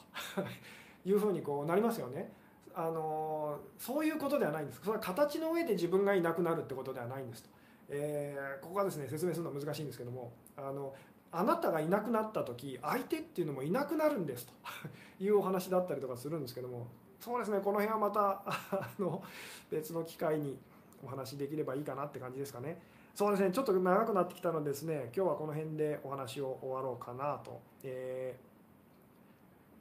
[1.06, 2.32] いうふうにこうなりますよね。
[2.76, 7.50] あのそういうことではないんですそれは形の上で自分がいなくなるってことではないんですと、
[7.90, 10.94] えー、ここはですね説明するのは難しいんですけどもあの
[11.32, 14.54] あなたがいなくなった時相手っていうのもいなくなるんですと
[15.24, 16.88] いうお話だったりとかするんですけども
[17.20, 19.22] そうですねこの辺はまたあの
[19.70, 20.58] 別の機会に
[21.04, 22.82] お話できればいいかなって感じですかね。
[23.16, 28.38] そうですねちょっと長くなってきたのでですね今日はこの辺でお話を終わろうかなと、え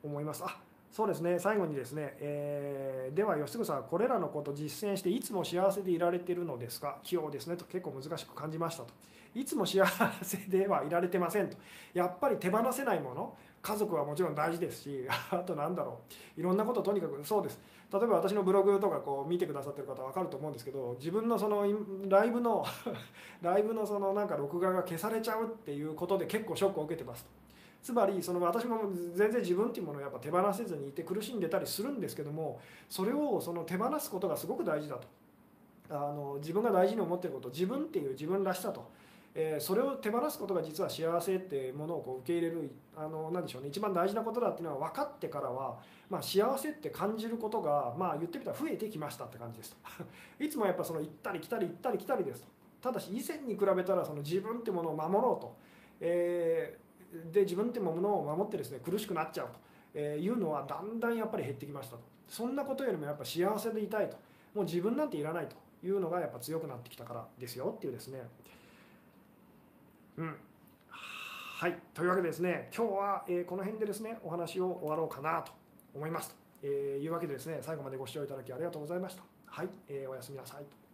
[0.02, 0.42] ー、思います。
[0.44, 1.38] あそうですね。
[1.38, 6.98] 最後にですね、えー、では吉純さんこれらのこと実践していつも幸せでいられているのですか？
[7.02, 8.88] 器用ですねと結構難しく感じましたと。
[9.34, 9.84] いつも幸
[10.22, 11.56] せではいられてませんと。
[11.92, 16.00] やっぱり手放せないもの家族はもちろん大事ですし あとなんだろ
[16.36, 16.40] う。
[16.40, 17.60] いろんなこととにかくそうです。
[17.92, 21.64] 例えば私のブログとかこう見てくださってる方は分かると思うんですけど自分のその
[22.08, 22.64] ライブの
[23.40, 27.30] ライブのそのなんか録画が消されちゃうっていうことで結構ショックを受けてますと。
[27.82, 28.80] つまりその私も
[29.14, 35.06] 全然自分っていうものをやっぱ手放せずにいて苦しんでたりするんですけどもそれをその手放すことがすごく大事だと。
[35.90, 38.90] あの自分が大事に思ってること自分っていう自分らしさと。
[39.40, 45.78] えー、それを手放すことが実は幸せってものをこう受け入れるあのなんでしょうね一番大事なことだっていうのは分かってからは、
[46.10, 49.76] まあ、幸せって感じることが、まあ、言ってみたら増えてきましたって感じです。
[49.76, 49.76] と
[50.44, 52.48] いつもやっぱその行ったり来たり行ったり来たりですと。
[52.80, 55.54] ただし以前に比べたらその自分ってものを守ろうと、
[56.00, 56.87] えー、
[57.32, 59.68] で自分ってものを守ってですね苦しくなっちゃうと。
[59.98, 62.02] いうのはだんだんやっぱり減ってきましたと。
[62.28, 64.16] そんなことよりもやっぱ幸せでいたいと。
[64.54, 65.56] もう自分なんていらないと
[65.86, 68.20] いうのがやっぱ強くなってきたからですよっていうですね。
[70.18, 70.36] うん、
[70.90, 71.78] はい。
[71.94, 75.52] というわけでですね今日は、え、この辺でですねお話を終わろうかなと
[75.94, 79.22] 思いますと、えー、いうわけでですね最後までご視聴いただきありがとうございました。
[79.46, 80.87] はい、えー、おやすみなさい